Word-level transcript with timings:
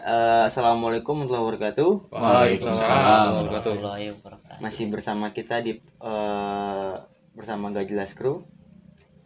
eh, 0.00 0.42
assalamualaikum 0.48 1.24
warahmatullahi 1.24 1.44
wabarakatuh. 1.44 1.90
Waalaikumsalam 2.12 3.28
warahmatullahi 3.36 4.06
wabarakatuh. 4.16 4.58
Masih 4.64 4.84
bersama 4.88 5.32
kita 5.36 5.60
di 5.60 5.80
eh, 5.80 6.92
bersama 7.36 7.72
Gak 7.72 7.88
Jelas 7.88 8.16
Kru. 8.16 8.44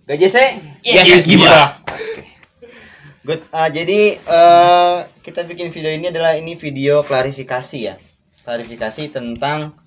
Gak 0.04 0.18
JC. 0.18 0.36
Yes, 0.84 1.24
gimana? 1.24 1.80
Good. 3.24 3.40
Ah, 3.54 3.70
jadi 3.70 4.18
eh, 4.18 4.96
kita 5.22 5.46
bikin 5.46 5.70
video 5.70 5.90
ini 5.94 6.10
adalah 6.10 6.36
ini 6.36 6.58
video 6.58 7.00
klarifikasi 7.06 7.78
ya. 7.78 7.94
Klarifikasi 8.44 9.14
tentang 9.14 9.78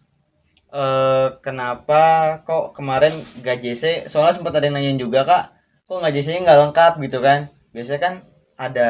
eh 0.67 1.27
kenapa 1.39 2.35
kok 2.43 2.75
kemarin 2.75 3.15
Gak 3.39 3.63
JC 3.63 4.11
soalnya 4.11 4.35
sempat 4.35 4.51
ada 4.59 4.67
yang 4.67 4.75
nanyain 4.75 4.99
juga 4.99 5.23
kak 5.23 5.55
kok 5.87 6.03
Gak 6.03 6.11
JC 6.11 6.27
nya 6.35 6.39
nggak 6.43 6.59
lengkap 6.59 6.93
gitu 7.07 7.19
kan 7.23 7.39
biasanya 7.71 8.01
kan 8.03 8.13
ada 8.59 8.89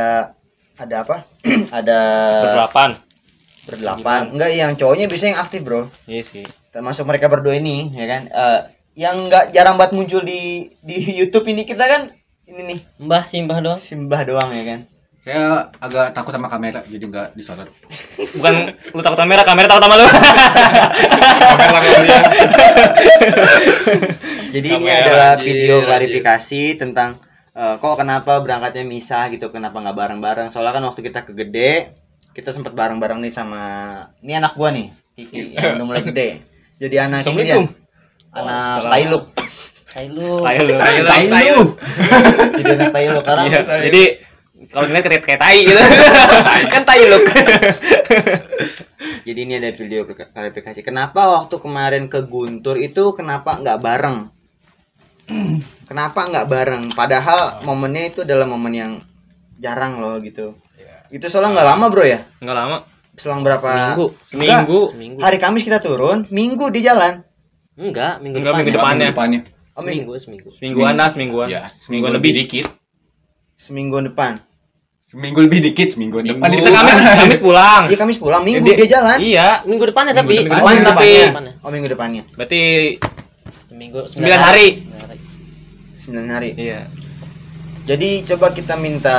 ada 0.78 0.96
apa 1.02 1.16
ada 1.74 2.00
Berdelapan. 2.44 2.90
berdelapan 3.64 4.22
enggak 4.32 4.52
yang 4.52 4.72
cowoknya 4.74 5.06
biasanya 5.06 5.32
yang 5.32 5.42
aktif 5.42 5.60
bro 5.60 5.82
Iya 6.06 6.24
sih. 6.24 6.46
termasuk 6.70 7.04
mereka 7.04 7.28
berdua 7.28 7.54
ini 7.54 7.92
ya 7.92 8.06
kan 8.06 8.22
Eh, 8.28 8.60
yang 8.96 9.28
nggak 9.28 9.52
jarang 9.52 9.76
banget 9.76 9.94
muncul 9.94 10.22
di 10.22 10.42
di 10.80 10.96
YouTube 11.14 11.46
ini 11.46 11.64
kita 11.64 11.84
kan 11.84 12.02
ini 12.46 12.62
nih 12.66 12.80
Mbah 12.98 13.24
sih 13.24 13.40
mbah 13.40 13.60
doang. 13.60 13.78
simbah 13.78 14.24
doang 14.24 14.50
ya 14.50 14.64
kan 14.66 14.82
Saya 15.20 15.44
agak 15.78 16.16
takut 16.16 16.32
sama 16.32 16.48
kamera, 16.48 16.88
jadi 16.88 17.04
nggak 17.04 17.36
disorot. 17.36 17.68
Bukan 18.40 18.54
lu 18.88 19.02
takut 19.04 19.20
kamera, 19.20 19.44
kamera 19.44 19.68
takut 19.68 19.84
sama 19.84 20.00
lu. 20.00 20.08
kamera 21.68 21.80
dia. 22.00 22.20
jadi 24.50 24.68
ini 24.72 24.88
adalah 24.88 25.36
video 25.36 25.84
klarifikasi 25.84 26.62
tentang 26.78 27.20
eh, 27.58 27.76
kok 27.82 27.96
kenapa 27.98 28.38
berangkatnya 28.46 28.86
misah 28.86 29.34
gitu 29.34 29.50
kenapa 29.50 29.82
nggak 29.82 29.98
bareng-bareng 29.98 30.48
soalnya 30.54 30.78
kan 30.78 30.84
waktu 30.86 31.02
kita 31.02 31.26
ke 31.26 31.34
gede 31.34 31.72
kita 32.38 32.54
sempat 32.54 32.78
bareng-bareng 32.78 33.18
nih 33.26 33.34
sama 33.34 33.64
ini 34.22 34.38
anak 34.38 34.54
gua 34.54 34.70
nih 34.70 34.94
Kiki 35.18 35.58
yang 35.58 35.82
udah 35.82 35.86
mulai 35.90 36.06
gede 36.06 36.46
jadi 36.78 37.10
anak 37.10 37.26
ini 37.26 37.42
ya 37.50 37.58
Assalamualaikum. 37.58 37.66
anak 38.38 38.78
Tailuk 38.86 39.26
Tailu. 39.98 40.46
Tayo 40.46 40.62
lu. 40.62 40.74
Tayu. 41.34 41.58
jadi 42.62 42.72
anak 42.78 42.90
Tailuk 42.94 43.24
karena 43.26 43.44
Iya. 43.50 43.60
Jadi 43.90 44.04
kalau 44.70 44.86
ngeliat 44.90 45.06
kayak 45.10 45.24
kayak 45.26 45.40
tai 45.42 45.60
gitu. 45.66 45.82
kan 46.74 46.82
tai. 46.86 47.02
Jadi 49.26 49.40
ini 49.42 49.54
ada 49.58 49.70
video 49.74 50.06
klarifikasi. 50.06 50.80
Kenapa 50.86 51.42
waktu 51.42 51.56
kemarin 51.58 52.10
ke 52.10 52.26
Guntur 52.30 52.78
itu 52.78 53.14
kenapa 53.18 53.58
nggak 53.58 53.80
bareng? 53.82 54.18
kenapa 55.90 56.20
nggak 56.28 56.48
bareng? 56.48 56.84
Padahal 56.96 57.62
momennya 57.64 58.04
itu 58.10 58.20
adalah 58.24 58.48
momen 58.48 58.74
yang 58.74 58.92
jarang 59.60 60.00
loh 60.00 60.18
gitu. 60.20 60.56
Itu 61.08 61.32
soalnya 61.32 61.62
nggak 61.62 61.68
lama 61.76 61.86
bro 61.88 62.04
ya? 62.04 62.20
Enggak 62.44 62.58
lama. 62.58 62.78
Selang 63.18 63.42
berapa? 63.42 63.66
Seminggu. 63.66 64.06
Seminggu. 64.28 64.80
Seminggu. 64.94 65.20
Hari 65.24 65.38
Kamis 65.40 65.64
kita 65.66 65.80
turun, 65.82 66.28
Minggu 66.30 66.70
di 66.70 66.86
jalan. 66.86 67.24
Enggak, 67.78 68.22
minggu 68.22 68.42
Enggak, 68.42 68.52
depan. 68.54 68.60
minggu 68.62 68.72
ya. 68.72 68.78
depannya. 68.78 69.08
depannya. 69.14 69.40
Oh, 69.78 69.82
minggu. 69.86 70.14
Seminggu, 70.14 70.14
seminggu. 70.18 70.50
Semingguan 70.58 70.94
lah, 70.98 71.10
semingguan. 71.14 71.48
Ya, 71.50 71.64
semingguan 71.86 72.14
lebih. 72.18 72.34
dikit. 72.34 72.66
Seminggu 73.58 74.02
depan. 74.02 74.42
Seminggu 75.08 75.40
lebih 75.40 75.64
dikit, 75.64 75.96
seminggu 75.96 76.20
depan. 76.20 76.52
Kita 76.52 76.68
Kamis, 76.68 76.94
Kamis 77.16 77.40
pulang. 77.40 77.82
Iya 77.88 77.98
Kamis 77.98 78.18
pulang, 78.20 78.42
Minggu 78.44 78.66
Jadi- 78.68 78.80
dia 78.84 78.88
jalan. 79.00 79.18
Iya. 79.24 79.48
Minggu 79.64 79.86
depannya 79.88 80.12
Minggu 80.12 80.28
tapi. 80.28 80.36
depan. 80.44 80.60
Oh, 80.60 80.68
minggu 80.68 80.86
tapi. 80.86 81.12
depannya. 81.32 81.54
Oh, 81.64 81.70
minggu 81.72 81.88
depannya. 81.88 82.24
Berarti 82.36 82.62
Seminggu. 83.64 84.00
Sembilan 84.10 84.40
hari. 84.42 84.68
Sembilan 84.84 85.02
hari. 85.08 85.17
9 86.08 86.16
hari. 86.26 86.56
iya. 86.56 86.88
Jadi 87.84 88.24
coba 88.26 88.52
kita 88.52 88.76
minta 88.76 89.18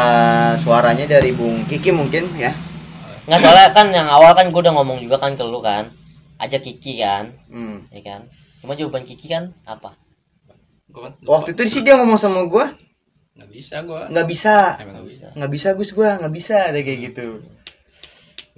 suaranya 0.56 1.06
dari 1.06 1.30
Bung 1.30 1.64
Kiki 1.64 1.88
mungkin 1.90 2.28
ya. 2.34 2.52
Enggak 3.24 3.40
soalnya 3.42 3.68
kan 3.70 3.86
yang 3.88 4.08
awal 4.08 4.32
kan 4.32 4.48
gue 4.48 4.56
udah 4.58 4.72
ngomong 4.74 4.98
juga 4.98 5.16
kan 5.16 5.32
ke 5.32 5.42
lu 5.42 5.60
kan. 5.60 5.88
Ajak 6.36 6.62
Kiki 6.62 6.98
kan, 6.98 7.32
Hmm. 7.46 7.88
ya 7.88 8.00
kan. 8.02 8.20
Cuma 8.58 8.72
jawaban 8.72 9.02
Kiki 9.02 9.26
kan 9.26 9.52
apa? 9.64 9.96
Gua 10.86 11.08
kan 11.08 11.12
Waktu 11.20 11.52
itu 11.52 11.62
sih 11.68 11.82
dia 11.82 11.96
ngomong 11.96 12.16
sama 12.16 12.44
gua, 12.44 12.72
nggak 13.34 13.50
bisa 13.50 13.76
gua. 13.82 14.06
nggak 14.06 14.24
bisa. 14.24 14.56
Nggak 14.74 14.86
Nggak 14.86 15.04
bisa. 15.04 15.26
bisa. 15.26 15.36
nggak 15.36 15.50
bisa 15.50 15.68
Gus 15.74 15.90
gua 15.92 16.10
nggak 16.16 16.32
bisa 16.32 16.56
ada 16.66 16.78
kayak 16.78 17.00
gitu 17.04 17.26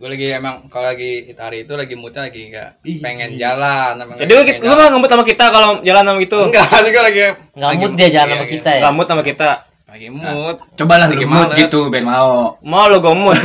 gue 0.01 0.09
lagi 0.09 0.27
emang 0.33 0.65
kalau 0.73 0.89
lagi 0.89 1.29
hari 1.31 1.61
itu 1.61 1.77
lagi 1.77 1.93
moodnya 1.93 2.25
lagi 2.25 2.43
nggak 2.49 2.69
pengen 2.99 3.31
jalan 3.37 3.93
emang 3.95 4.17
Jadi 4.17 4.33
lagi 4.33 4.33
lu, 4.33 4.41
pengen 4.49 4.65
lu 4.65 4.73
nggak 4.73 4.89
ngebut 4.91 5.11
sama 5.11 5.25
kita 5.29 5.45
kalau 5.47 5.69
jalan 5.85 6.03
sama 6.03 6.19
gitu. 6.19 6.39
enggak 6.49 6.67
gue 6.89 7.03
lagi 7.05 7.21
Enggak 7.53 7.69
lagi- 7.69 7.79
mood 7.79 7.93
dia 7.93 8.09
jalan 8.09 8.25
iya, 8.25 8.33
sama 8.33 8.41
iya. 8.41 8.51
kita 8.51 8.71
ya. 8.71 8.81
Nggak 8.81 8.95
mood 8.97 9.07
sama 9.07 9.23
kita. 9.23 9.51
lagi 9.85 10.09
mood 10.09 10.57
Cobalah 10.73 11.07
Lagi 11.07 11.27
mood 11.27 11.49
males. 11.51 11.59
gitu 11.61 11.79
biar 11.91 12.05
mau. 12.07 12.55
Mau 12.63 12.85
lu 12.87 12.97
gue 12.97 13.13
mood. 13.13 13.39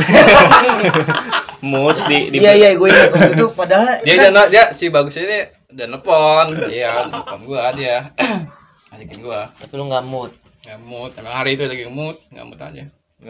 mood 1.62 1.96
di 2.06 2.18
di 2.30 2.36
iya 2.38 2.52
iya 2.54 2.70
gue 2.72 2.86
ingat 2.86 3.10
waktu 3.10 3.32
itu 3.34 3.46
padahal 3.50 3.98
dia 4.00 4.14
kan, 4.14 4.22
jangan 4.24 4.46
dia 4.48 4.64
si 4.70 4.84
bagus 4.88 5.16
ini 5.16 5.38
udah 5.68 5.86
nelfon 5.88 6.46
iya 6.68 7.04
nelfon 7.04 7.40
gua 7.42 7.72
dia 7.72 8.12
ajakin 8.94 9.18
gua 9.18 9.50
Tapi 9.56 9.72
lu 9.74 9.84
nggak 9.84 10.04
mood. 10.04 10.30
nggak 10.62 10.78
mood 10.80 11.10
emang 11.16 11.34
hari 11.34 11.54
itu 11.54 11.64
lagi 11.64 11.84
mood 11.86 12.16
nggak 12.30 12.44
mood 12.44 12.60
aja 12.60 12.84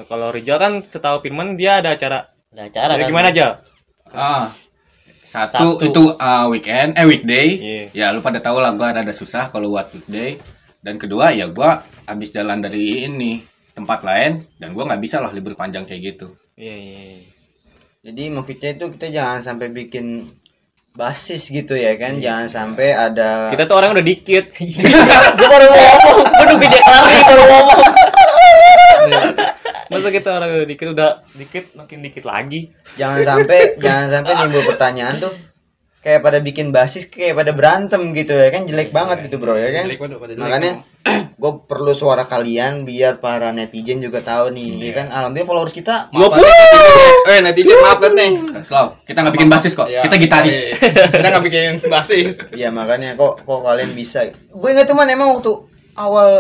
kalau 0.04 0.28
Rizal 0.28 0.58
kan 0.58 0.72
setahu 0.84 1.22
Firman 1.22 1.54
dia 1.54 1.81
ada 1.81 1.94
acara. 1.94 2.35
Ada 2.56 2.72
acara 2.72 2.93
Jadi 2.97 3.03
kan. 3.05 3.11
gimana 3.12 3.28
aja? 3.28 3.47
Ah. 4.17 4.49
Satu, 5.28 5.77
Sabtu. 5.77 5.93
itu 5.93 6.03
ah, 6.17 6.49
weekend, 6.49 6.97
eh 6.97 7.05
weekday. 7.05 7.47
Iya. 7.61 7.84
Ya 7.93 8.06
lu 8.17 8.25
pada 8.25 8.41
tahu 8.41 8.65
lah 8.65 8.72
gua 8.72 8.97
rada 8.97 9.12
susah 9.12 9.53
kalau 9.53 9.77
buat 9.77 9.93
weekday. 9.93 10.41
Dan 10.81 10.97
kedua 10.97 11.37
ya 11.37 11.53
gua 11.53 11.84
habis 12.09 12.33
jalan 12.33 12.65
dari 12.65 13.05
ini 13.05 13.44
tempat 13.77 14.00
lain 14.00 14.41
dan 14.56 14.72
gua 14.72 14.89
nggak 14.89 15.05
bisa 15.05 15.21
loh 15.21 15.28
libur 15.37 15.53
panjang 15.53 15.84
kayak 15.84 16.17
gitu. 16.17 16.33
Iya 16.56 16.72
iya. 16.81 17.00
iya. 17.21 17.21
jadi 18.09 18.22
maksudnya 18.33 18.71
itu 18.73 18.87
kita 18.97 19.06
jangan 19.12 19.41
sampai 19.44 19.69
bikin 19.77 20.33
basis 20.97 21.53
gitu 21.53 21.77
ya 21.77 21.93
kan 22.00 22.17
jangan 22.17 22.49
sampai 22.49 22.97
ada 22.97 23.53
Kita 23.53 23.69
tuh 23.69 23.77
orang 23.77 23.93
udah 23.93 24.06
dikit. 24.06 24.56
gue 25.37 25.49
baru 25.53 25.67
mau 25.69 25.84
ngomong, 25.84 26.19
gue 26.25 26.69
kelar 26.81 27.05
nih 27.05 27.21
baru 27.28 27.44
ngomong. 27.44 28.16
Masa 29.86 30.08
kita 30.10 30.28
orang 30.32 30.50
udah 30.52 30.66
dikit 30.66 30.86
udah 30.91 31.10
dikit 31.34 31.64
makin 31.74 31.98
dikit 32.00 32.24
lagi. 32.24 32.74
jangan 32.94 33.22
sampai 33.22 33.78
jangan 33.78 34.06
sampai 34.10 34.32
nimbul 34.36 34.64
pertanyaan 34.66 35.16
tuh 35.19 35.32
kayak 35.98 36.22
pada 36.22 36.38
bikin 36.38 36.70
basis 36.70 37.06
kayak 37.06 37.34
pada 37.34 37.50
berantem 37.50 38.14
gitu 38.14 38.30
ya 38.30 38.46
kan 38.48 38.62
jelek 38.62 38.91
banget 38.91 39.26
gitu 39.26 39.36
bro 39.36 39.54
ya 39.54 39.75
kan 39.75 39.91
Jelek 39.91 39.98
banget, 39.98 40.16
pada 40.16 40.32
jelek 40.32 40.42
makanya 40.44 40.70
gue 41.36 41.52
perlu 41.66 41.92
suara 41.92 42.22
kalian 42.25 42.86
biar 42.86 43.19
para 43.19 43.50
netizen 43.50 43.98
juga 43.98 44.22
tahu 44.22 44.54
nih 44.54 44.70
ya 44.80 44.92
kan 44.94 45.06
alhamdulillah 45.10 45.50
followers 45.50 45.75
kita 45.75 46.06
Maaf, 46.08 46.30
netizen. 46.30 47.26
eh 47.26 47.38
netizen 47.42 47.78
maaf 47.82 47.98
banget 47.98 48.14
nih 48.14 48.30
Slow, 48.64 48.86
kita 49.02 49.19
nggak 49.19 49.34
bikin 49.34 49.50
basis 49.50 49.72
kok. 49.72 49.86
Iya, 49.86 50.02
Kita 50.02 50.14
gitaris. 50.16 50.54
iya. 50.56 50.75
kita 51.10 51.26
nggak 51.28 51.44
bikin 51.44 51.62
basis 51.84 52.26
Iya 52.50 52.69
makanya 52.70 53.10
kok 53.14 53.42
kok 53.42 53.60
kalian 53.60 53.91
bisa. 53.92 54.30
Gue 54.30 54.69
ingat 54.72 54.86
teman 54.86 55.06
emang 55.06 55.34
waktu 55.34 55.52
awal 55.92 56.30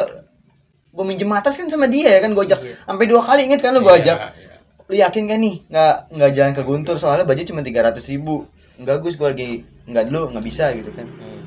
gue 0.96 1.04
minjem 1.04 1.28
atas 1.30 1.54
kan 1.54 1.68
sama 1.68 1.84
dia 1.86 2.08
ya 2.08 2.20
kan 2.20 2.32
gue 2.32 2.40
ajak 2.42 2.56
sampai 2.82 3.04
dua 3.04 3.20
kali 3.20 3.44
inget 3.44 3.60
kan 3.60 3.70
lu 3.70 3.80
gue 3.80 3.92
Iya, 3.92 4.00
ajak. 4.02 4.18
iya. 4.34 4.54
Lu 4.82 4.94
yakin 4.96 5.24
kan 5.26 5.38
nih 5.38 5.56
nggak 5.66 5.94
nggak 6.10 6.30
jalan 6.32 6.52
ke 6.52 6.62
Guntur 6.62 6.96
soalnya 6.96 7.22
budget 7.22 7.46
cuma 7.46 7.60
tiga 7.60 7.82
ratus 7.82 8.06
ribu. 8.06 8.48
Enggak 8.76 9.00
Gus 9.00 9.14
gue 9.14 9.24
lagi 9.26 9.48
nggak 9.84 10.04
dulu 10.06 10.32
nggak 10.32 10.42
bisa 10.42 10.72
gitu 10.72 10.88
kan. 10.90 11.04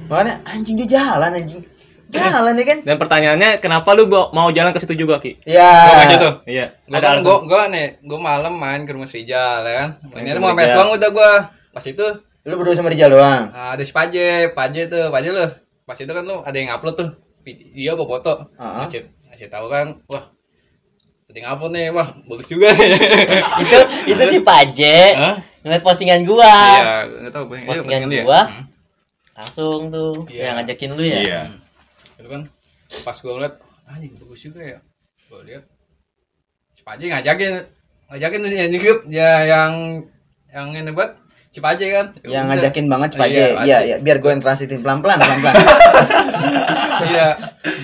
Makanya 0.08 0.46
anjing 0.46 0.76
dia 0.76 0.88
jalan 0.92 1.34
anjing. 1.34 1.62
Jalan 2.10 2.58
ya 2.58 2.66
kan? 2.66 2.78
Dan 2.84 2.96
pertanyaannya 2.98 3.50
kenapa 3.58 3.94
lu 3.94 4.06
mau 4.10 4.50
jalan 4.50 4.70
ke 4.70 4.78
situ 4.78 4.98
juga 4.98 5.18
Ki? 5.18 5.38
Ya. 5.46 5.70
Gua 5.86 5.98
aja 6.00 6.16
tuh 6.18 6.34
Iya. 6.44 6.66
Gua 6.84 6.90
Ada 6.92 7.00
kan 7.00 7.12
alasan. 7.12 7.24
gua, 7.24 7.38
gua 7.46 7.62
nih, 7.70 7.88
gua 8.02 8.18
malam 8.20 8.54
main 8.56 8.82
ke 8.82 8.92
rumah 8.92 9.06
Srijal 9.06 9.62
ya 9.62 9.74
kan. 9.78 9.90
Main 10.10 10.26
Ini 10.26 10.32
ke 10.32 10.40
mau 10.40 10.50
Rijal. 10.50 10.58
sampai 10.58 10.74
doang 10.74 10.90
udah 10.92 11.10
gua. 11.12 11.32
Pas 11.70 11.86
itu 11.86 12.06
Lu 12.42 12.56
berdua 12.56 12.74
sama 12.74 12.90
Rijal 12.90 13.10
doang. 13.10 13.54
ah, 13.54 13.78
ada 13.78 13.84
si 13.84 13.94
Paje, 13.94 14.50
Paje 14.50 14.82
tuh, 14.86 15.06
Paje 15.08 15.30
lu. 15.30 15.46
Pas 15.86 15.94
itu 15.96 16.10
kan 16.10 16.24
lu 16.24 16.42
ada 16.42 16.54
yang 16.54 16.70
upload 16.72 16.96
tuh 16.98 17.10
video 17.40 17.94
apa 17.94 18.04
foto. 18.04 18.34
Heeh. 18.58 18.74
Ngasih 18.82 19.02
ngasih 19.40 19.48
tahu 19.48 19.72
kan, 19.72 19.88
wah. 20.12 20.28
Yang 21.32 21.46
upload 21.48 21.72
nih, 21.72 21.88
wah 21.96 22.12
bagus 22.28 22.52
juga. 22.52 22.76
itu 23.64 23.78
itu 24.04 24.24
si 24.28 24.40
Paje 24.44 24.98
Hah? 25.16 25.36
ngeliat 25.62 25.80
postingan 25.80 26.28
gua. 26.28 26.44
Iya, 26.44 26.96
enggak 27.08 27.34
tahu 27.38 27.46
Bang. 27.48 27.60
Iya, 27.62 27.68
Postingan 27.72 28.02
dia. 28.10 28.24
gua. 28.28 28.42
Hmm. 28.44 28.66
Langsung 29.40 29.80
tuh 29.88 30.12
Iya. 30.28 30.44
yang 30.44 30.56
ngajakin 30.60 30.90
lu 30.92 31.04
ya. 31.06 31.20
Iya. 31.24 31.42
Itu 32.18 32.28
kan 32.28 32.42
pas 33.06 33.16
gua 33.16 33.32
ngeliat, 33.38 33.56
anjing 33.88 34.12
bagus 34.20 34.40
juga 34.42 34.60
ya. 34.60 34.80
Gua 35.30 35.40
lihat 35.48 35.64
si 36.76 36.82
Paje 36.82 37.06
ngajakin 37.08 37.52
ngajakin 38.10 38.40
tuh 38.42 38.50
yang 38.50 38.72
di 38.74 38.80
grup 38.82 39.00
ya 39.08 39.32
yang 39.46 39.72
yang 40.50 40.68
ini 40.74 40.92
buat 40.92 41.14
si 41.54 41.62
Paje 41.62 41.86
kan. 41.94 42.18
Ya 42.26 42.42
Yang 42.42 42.46
ngajakin 42.52 42.86
banget 42.90 43.10
Iya, 43.14 43.20
Paje. 43.22 43.44
Paje. 43.54 43.64
Iya, 43.64 43.78
iya, 43.86 43.96
biar 44.02 44.18
gue 44.18 44.32
yang 44.34 44.42
transitin 44.42 44.82
pelan-pelan, 44.82 45.22
pelan-pelan. 45.22 45.56
Iya, 47.00 47.28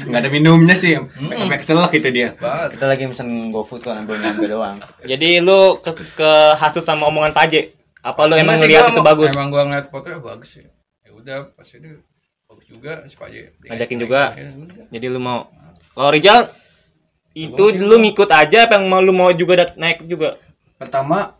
Nggak 0.07 0.19
ada 0.19 0.29
minumnya 0.31 0.75
sih. 0.75 0.95
Sampai 0.97 1.57
keselak 1.59 1.91
itu 1.95 2.09
dia. 2.11 2.35
banget. 2.35 2.75
Kita 2.75 2.85
lagi 2.87 3.03
pesen 3.07 3.49
GoFood 3.51 3.81
kan, 3.83 4.03
ambil 4.03 4.19
ngambil 4.19 4.47
doang. 4.51 4.77
Jadi 5.03 5.39
lu 5.39 5.79
ke, 5.79 5.91
ke 5.95 6.31
hasut 6.59 6.83
sama 6.83 7.07
omongan 7.07 7.31
Paje. 7.31 7.75
Apa 8.05 8.29
lu 8.29 8.37
emang 8.37 8.59
sih 8.61 8.69
ngeliat 8.69 8.93
itu 8.93 9.01
bagus? 9.01 9.31
Emang 9.33 9.49
gua 9.49 9.63
ngeliat 9.65 9.87
fotonya 9.89 10.19
bagus 10.21 10.49
sih. 10.59 10.65
Ya 11.01 11.11
udah 11.15 11.37
pas 11.57 11.65
itu 11.65 12.03
bagus 12.45 12.65
juga 12.69 12.93
si 13.09 13.15
Paje. 13.17 13.55
Ngajakin 13.65 13.97
juga. 13.97 14.21
Ya 14.37 14.45
udah. 14.51 14.85
Jadi 14.93 15.05
lu 15.09 15.19
mau 15.19 15.49
kalau 15.95 16.11
Rizal 16.11 16.51
itu 17.35 17.51
Gua 17.51 17.71
mungkin 17.71 17.89
lu 17.89 17.95
ngikut 18.05 18.29
aja 18.31 18.57
apa 18.67 18.79
yang 18.79 18.85
mau 18.87 19.01
lu 19.01 19.11
mau 19.11 19.31
juga 19.33 19.73
naik 19.75 20.05
juga? 20.05 20.37
Pertama 20.77 21.39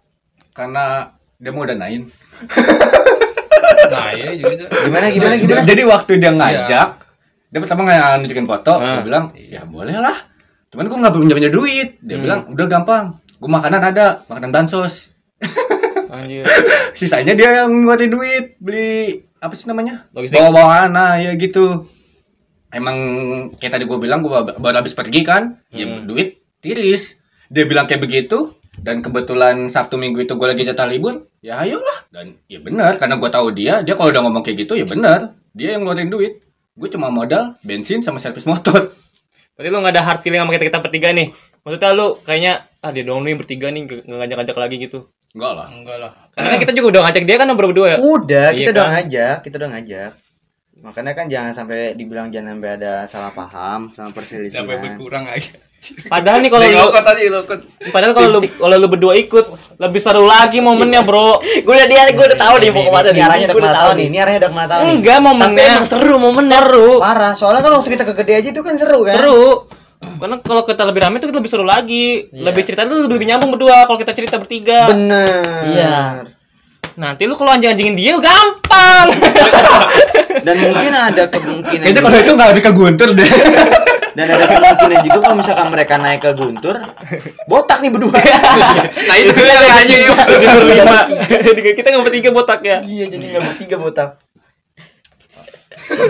karena 0.55 1.11
dia 1.35 1.51
mau 1.51 1.67
danain. 1.67 2.07
Nah, 3.85 4.09
iya 4.17 4.31
juga. 4.33 4.65
Gimana 4.71 5.05
gimana 5.13 5.35
gimana? 5.37 5.61
Jadi 5.67 5.83
waktu 5.85 6.11
dia 6.17 6.31
ngajak, 6.33 6.87
dia 7.55 7.63
pertama 7.63 7.87
nggak 7.87 8.19
nunjukin 8.19 8.43
foto, 8.43 8.73
Ah. 8.75 8.99
gue 8.99 9.07
bilang, 9.07 9.31
ya 9.31 9.63
boleh 9.63 9.95
lah. 9.95 10.27
Cuman 10.67 10.91
gue 10.91 10.97
nggak 10.99 11.13
punya 11.15 11.35
punya 11.39 11.47
duit. 11.47 11.89
Dia 12.03 12.19
Hmm. 12.19 12.23
bilang, 12.27 12.39
udah 12.51 12.67
gampang. 12.67 13.05
Gue 13.39 13.47
makanan 13.47 13.79
ada, 13.79 14.27
makanan 14.27 14.51
bansos. 14.51 15.15
Anjir. 16.11 16.43
Sisanya 16.99 17.31
dia 17.31 17.63
yang 17.63 17.71
ngeluarin 17.71 18.11
duit, 18.11 18.45
beli 18.59 19.23
apa 19.39 19.55
sih 19.55 19.71
namanya? 19.71 20.03
Logistik. 20.11 20.35
Bawa-bawaan, 20.35 20.91
nah 20.91 21.15
ya 21.15 21.31
gitu. 21.35 21.87
Emang 22.69 22.97
kayak 23.55 23.79
tadi 23.79 23.87
gue 23.87 23.95
bilang, 23.95 24.19
gue 24.19 24.31
baru 24.59 24.75
habis 24.75 24.91
pergi 24.91 25.23
kan, 25.23 25.63
ya 25.71 25.87
Hmm. 25.87 26.11
duit 26.11 26.43
tiris. 26.59 27.15
Dia 27.47 27.63
bilang 27.63 27.87
kayak 27.87 28.03
begitu, 28.03 28.51
dan 28.75 28.99
kebetulan 28.99 29.71
Sabtu 29.71 29.95
Minggu 29.95 30.19
itu 30.19 30.35
gue 30.35 30.43
lagi 30.43 30.67
jatah 30.67 30.83
libur, 30.83 31.31
ya 31.39 31.55
ayolah. 31.57 32.03
Dan 32.11 32.35
ya 32.51 32.59
benar, 32.59 32.99
karena 32.99 33.15
gue 33.15 33.29
tahu 33.31 33.55
dia, 33.55 33.79
dia 33.79 33.95
kalau 33.95 34.11
udah 34.11 34.27
ngomong 34.27 34.43
kayak 34.43 34.67
gitu 34.67 34.75
ya 34.75 34.83
benar, 34.83 35.31
dia 35.55 35.79
yang 35.79 35.87
ngeluarin 35.87 36.11
duit. 36.11 36.43
Gue 36.75 36.91
cuma 36.91 37.07
modal 37.07 37.55
bensin 37.63 38.03
sama 38.03 38.19
servis 38.19 38.43
motor. 38.43 38.91
Berarti 39.55 39.69
lu 39.71 39.79
gak 39.79 39.95
ada 39.95 40.03
hard 40.03 40.19
feeling 40.19 40.43
sama 40.43 40.51
kita 40.51 40.67
kita 40.67 40.79
bertiga 40.83 41.15
nih. 41.15 41.31
Maksudnya 41.63 41.95
lu 41.95 42.19
kayaknya 42.21 42.53
ah 42.83 42.91
dia 42.91 43.07
doang 43.07 43.23
nih 43.23 43.33
bertiga 43.39 43.71
nih 43.71 43.87
nggak 43.87 44.05
ngajak-ngajak 44.05 44.57
lagi 44.59 44.75
gitu. 44.83 44.99
Enggak 45.31 45.53
lah. 45.55 45.67
Enggak 45.71 45.97
lah. 46.03 46.11
Karena 46.35 46.47
kan 46.51 46.59
kita 46.61 46.71
juga 46.75 46.87
udah 46.91 47.01
ngajak 47.07 47.23
dia 47.23 47.35
kan 47.39 47.47
berdua 47.55 47.87
ya. 47.95 47.97
Udah, 48.03 48.47
Iya 48.51 48.59
kita 48.59 48.71
udah 48.75 48.85
kan? 48.85 48.93
ngajak, 48.93 49.35
kita 49.47 49.55
udah 49.55 49.69
ngajak. 49.71 50.11
Makanya 50.85 51.17
kan 51.17 51.25
jangan 51.25 51.51
sampai 51.57 51.97
dibilang 51.97 52.29
jangan 52.29 52.53
sampai 52.53 52.69
ada 52.77 52.93
salah 53.09 53.33
paham 53.33 53.89
sama 53.97 54.13
perselisihan. 54.13 54.69
Sampai 54.69 54.77
berkurang 54.77 55.25
aja. 55.25 55.49
Padahal 56.05 56.41
nih 56.41 56.49
kalau 56.49 56.65
lu 56.65 56.89
tadi 56.93 57.23
lokot. 57.29 57.59
padahal 57.93 58.13
kalau 58.13 58.29
lu 58.37 58.39
kalau 58.57 58.75
lu 58.77 58.87
berdua 58.89 59.13
ikut 59.17 59.45
lebih 59.81 60.01
seru 60.01 60.25
lagi 60.25 60.61
momennya, 60.61 61.01
Bro. 61.01 61.41
gue 61.41 61.73
udah 61.73 61.87
dia 61.89 62.09
gue 62.09 62.25
udah 62.25 62.37
tahu 62.37 62.55
nih 62.61 62.69
mau 62.73 62.85
ke 62.85 62.91
mana 62.93 63.09
Ini 63.09 63.13
nih 63.17 63.23
arahnya 63.25 63.47
udah 63.49 63.73
tahu 63.73 63.91
nih, 63.97 64.05
ini 64.05 64.17
arahnya 64.17 64.39
udah 64.45 64.49
ke 64.49 64.57
mana 64.57 64.67
tahu 64.69 64.81
nih. 64.81 64.93
Enggak 64.93 65.17
tapi 65.17 65.25
momennya. 65.25 65.65
emang 65.65 65.87
seru 65.89 66.15
momennya 66.21 66.59
Seru. 66.65 66.89
Parah, 67.01 67.33
soalnya 67.33 67.61
kan 67.65 67.71
waktu 67.81 67.89
kita 67.93 68.03
ke 68.05 68.13
gede 68.21 68.33
aja 68.37 68.49
itu 68.53 68.61
kan 68.61 68.75
seru 68.77 68.99
kan? 69.05 69.15
Seru. 69.17 69.45
Karena 70.05 70.35
kalau 70.41 70.61
kita 70.65 70.83
lebih 70.85 71.01
rame 71.01 71.15
itu 71.17 71.27
lebih 71.33 71.49
seru 71.49 71.65
lagi. 71.65 72.29
Iya. 72.29 72.43
Lebih 72.49 72.61
cerita 72.61 72.85
tuh 72.85 73.09
lebih 73.09 73.25
nyambung 73.25 73.51
berdua 73.57 73.89
kalau 73.89 73.97
kita 73.97 74.13
cerita 74.13 74.35
bertiga. 74.37 74.89
Bener. 74.89 75.45
Iya. 75.69 75.95
Nanti 76.95 77.23
lu 77.23 77.35
kalau 77.35 77.51
anjing-anjingin 77.51 77.93
dia 77.93 78.15
gampang. 78.15 79.07
Dan 80.45 80.55
mungkin 80.61 80.91
ada 80.91 81.23
kemungkinan 81.27 81.81
Kayaknya 81.81 81.91
juga- 81.93 82.07
kalau 82.07 82.17
itu 82.17 82.31
nggak 82.33 82.49
ada 82.49 82.61
ke 82.61 82.71
Guntur 82.71 83.09
deh. 83.11 83.29
dan 84.15 84.31
ada 84.31 84.47
kemungkinan 84.47 84.99
juga 85.03 85.17
kalau 85.19 85.35
misalkan 85.35 85.67
mereka 85.67 85.93
naik 85.97 86.23
ke 86.23 86.31
Guntur, 86.33 86.75
botak 87.45 87.83
nih 87.83 87.91
berdua. 87.91 88.15
Nah, 89.09 89.15
itu 89.17 89.35
yang 89.35 89.75
anjing. 89.75 90.07
Jadi 90.07 90.45
berlima. 90.47 90.99
Kita 91.73 91.87
nggak 91.89 92.05
bertiga 92.05 92.29
botak 92.31 92.59
ya. 92.61 92.79
iya, 92.81 93.05
jadi 93.05 93.25
nggak 93.27 93.43
bertiga 93.45 93.75
botak. 93.75 94.09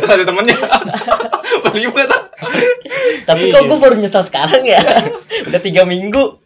Ada 0.05 0.23
temennya. 0.23 0.57
Berlima 1.65 2.01
tuh. 2.05 2.21
tapi 3.25 3.41
Iya. 3.43 3.53
kok 3.53 3.63
gue 3.65 3.77
baru 3.79 3.95
nyesel 3.97 4.21
sekarang 4.21 4.61
ya 4.63 4.77
udah 5.45 5.57
tiga 5.59 5.81
minggu 5.83 6.37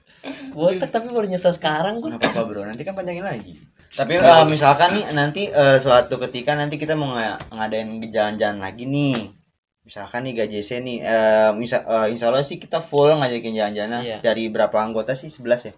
botak 0.50 0.90
tapi 0.90 1.10
baru 1.10 1.28
nyesel 1.28 1.52
sekarang 1.52 2.00
gue 2.00 2.08
Nggak 2.08 2.24
apa-apa 2.24 2.42
bro, 2.46 2.62
nanti 2.64 2.82
kan 2.82 2.94
panjangin 2.94 3.22
lagi. 3.22 3.60
Tapi 3.90 4.14
eh, 4.16 4.44
misalkan 4.46 4.90
nih 4.94 5.06
nanti 5.12 5.44
eh, 5.48 5.78
suatu 5.78 6.16
ketika 6.20 6.54
nanti 6.54 6.76
kita 6.76 6.94
mau 6.94 7.10
nga- 7.12 7.42
ngadain 7.50 8.00
jalan-jalan 8.06 8.60
lagi 8.60 8.86
nih. 8.86 9.34
Misalkan 9.82 10.22
nih 10.22 10.34
GJC 10.38 10.70
nih, 10.80 10.98
eh 11.02 11.50
misal, 11.52 11.82
eh, 11.82 12.14
insya 12.14 12.30
Allah 12.30 12.42
sih 12.42 12.56
kita 12.56 12.78
full 12.78 13.10
ngajakin 13.10 13.50
jalan-jalan 13.52 14.02
Iya. 14.02 14.18
dari 14.22 14.46
berapa 14.48 14.78
anggota 14.78 15.14
sih? 15.14 15.28
11 15.28 15.66
ya? 15.66 15.74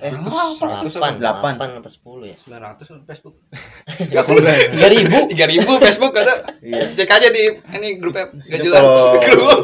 Eh, 0.00 0.08
delapan 0.08 0.80
Delapan. 0.88 1.12
delapan 1.18 1.68
apa 1.76 1.90
sepuluh 1.90 2.24
ya 2.24 2.38
900 2.40 3.04
Facebook. 3.04 3.36
Enggak 4.00 4.24
perlu. 4.24 4.40
tiga 4.70 4.88
ribu 4.88 5.18
3000 5.76 5.84
Facebook 5.84 6.12
kata. 6.14 6.34
Iya. 6.64 6.82
Cek 6.96 7.10
aja 7.10 7.28
di 7.28 7.42
ini 7.74 7.88
grupnya 7.98 8.32
Itu 8.32 8.70
jelas. 8.70 8.80
Grup. 9.28 9.60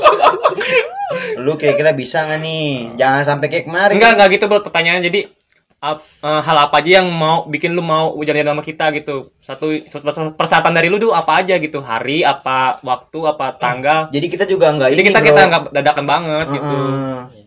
Lu 1.38 1.54
kira-kira 1.54 1.94
bisa 1.94 2.26
nggak 2.26 2.40
nih? 2.42 2.68
Jangan 2.96 3.22
sampai 3.24 3.46
kayak 3.48 3.64
kemarin. 3.64 3.96
Enggak, 3.96 4.12
enggak 4.12 4.28
gitu 4.34 4.44
bro 4.44 4.60
pertanyaan. 4.60 5.00
Jadi 5.00 5.30
ap- 5.80 6.02
eh, 6.24 6.40
hal 6.42 6.56
apa 6.56 6.80
aja 6.80 7.02
yang 7.02 7.08
mau 7.12 7.44
bikin 7.46 7.76
lu 7.76 7.84
mau 7.84 8.16
jalan-jalan 8.18 8.56
sama 8.56 8.64
kita 8.64 8.84
gitu? 8.96 9.30
Satu 9.40 9.70
satu 9.86 10.32
persyaratan 10.34 10.72
dari 10.72 10.88
lu 10.88 10.96
tuh 10.96 11.12
apa 11.12 11.44
aja 11.44 11.54
gitu? 11.56 11.78
Hari, 11.80 12.24
apa 12.24 12.80
waktu, 12.80 13.18
apa 13.24 13.54
tanggal? 13.56 14.08
Jadi 14.10 14.26
kita 14.26 14.44
juga 14.44 14.72
nggak 14.72 14.90
Jadi 14.92 15.00
ini, 15.02 15.08
kita 15.12 15.20
bro. 15.20 15.28
kita 15.28 15.40
nggak 15.46 15.62
dadakan 15.72 16.04
banget 16.08 16.46
gitu. 16.56 16.76
Heeh. 16.80 17.44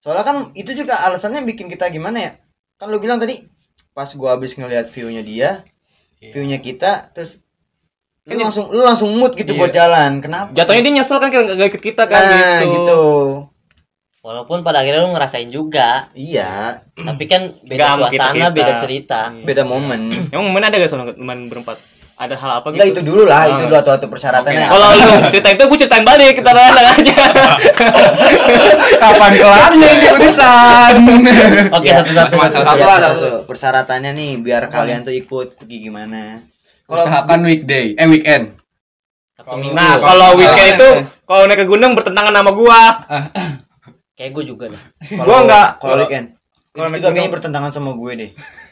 Soalnya 0.00 0.24
kan 0.24 0.36
itu 0.54 0.70
juga 0.70 1.02
alasannya 1.02 1.42
bikin 1.42 1.66
kita 1.66 1.90
gimana 1.90 2.18
ya? 2.18 2.32
Kan 2.78 2.94
lu 2.94 3.02
bilang 3.02 3.18
tadi 3.18 3.42
pas 3.90 4.06
gua 4.14 4.36
habis 4.36 4.54
ngeliat 4.54 4.86
view-nya 4.92 5.24
dia, 5.24 5.50
Iya. 6.22 6.30
view-nya 6.36 6.58
kita, 6.60 7.10
terus 7.10 7.40
lu 8.26 8.34
Kan 8.36 8.50
langsung 8.50 8.66
lu 8.70 8.82
langsung 8.82 9.10
mood 9.14 9.34
gitu 9.34 9.54
Iya. 9.54 9.58
buat 9.58 9.72
jalan. 9.74 10.10
Kenapa? 10.22 10.48
Jatuhnya 10.54 10.82
dia 10.84 10.92
nyesel 11.00 11.18
kan 11.18 11.28
nggak 11.32 11.68
ikut 11.74 11.82
kita 11.82 12.02
kan 12.06 12.22
nah, 12.22 12.60
gitu. 12.62 12.66
gitu. 12.76 13.00
Walaupun 14.26 14.58
pada 14.60 14.82
akhirnya 14.82 15.00
lu 15.00 15.14
ngerasain 15.14 15.46
juga 15.46 16.10
Iya, 16.10 16.82
tapi 16.92 17.24
kan 17.24 17.54
beda 17.62 17.84
sama 17.86 18.10
suasana 18.10 18.26
kita-kita. 18.26 18.50
beda 18.52 18.72
cerita 18.76 19.20
Iya. 19.30 19.44
beda 19.44 19.62
momen. 19.62 20.00
Emang 20.28 20.50
mana 20.50 20.66
ada 20.66 20.76
gak 20.76 20.90
soalnya 20.90 21.14
teman 21.14 21.46
berempat? 21.46 21.78
Ada 22.16 22.32
hal 22.34 22.50
apa 22.56 22.66
gitu? 22.66 22.80
Enggak 22.80 22.88
itu 22.90 23.00
dulu 23.04 23.22
lah, 23.22 23.44
Oh. 23.44 23.50
itu 23.52 23.62
dulu 23.62 23.76
atau 23.76 23.92
persyaratannya. 24.02 24.56
Oke. 24.58 24.72
Kalau 24.72 24.86
lu 24.90 25.04
cerita 25.30 25.48
itu 25.52 25.62
gue 25.62 25.78
ceritain 25.78 26.00
balik 26.02 26.32
kita 26.34 26.50
tenang 26.56 26.86
aja. 26.90 27.16
Kapan 28.96 29.32
kelarnya 29.36 29.88
ini 29.92 30.06
urusan? 30.10 30.92
oke 31.68 31.84
Ya, 31.84 32.00
satu 32.00 32.10
satu 32.10 32.34
satu. 32.34 32.56
Satu 32.56 32.72
Iya, 32.74 32.86
satu. 32.88 33.04
satu. 33.20 33.28
Persyaratannya 33.44 34.10
nih 34.12 34.32
biar 34.38 34.62
kalian 34.66 35.00
tuh 35.02 35.12
ikut 35.12 35.54
pergi 35.56 35.76
gimana. 35.82 36.40
Kalau 36.82 37.04
Usahakan 37.04 37.40
weekday, 37.44 37.92
eh 37.94 38.06
weekend. 38.06 38.56
Nah, 39.70 40.00
Kalau- 40.00 40.34
weekend 40.34 40.68
itu 40.74 40.88
kalau 41.22 41.44
naik 41.44 41.60
ke 41.60 41.66
gunung 41.66 41.92
bertentangan 41.92 42.32
sama 42.32 42.50
gua. 42.50 42.82
Kayak 44.16 44.30
gue 44.32 44.44
juga 44.46 44.64
nih 44.68 44.80
kalau- 45.14 45.26
Gua 45.26 45.38
nggak. 45.44 45.68
Kalau 45.78 45.96
weekend. 46.02 46.26
kalau 46.72 46.88
naik 46.88 47.00
gunung. 47.22 47.32
bertentangan 47.32 47.70
sama 47.70 47.90
gue 47.92 48.12
deh. 48.14 48.30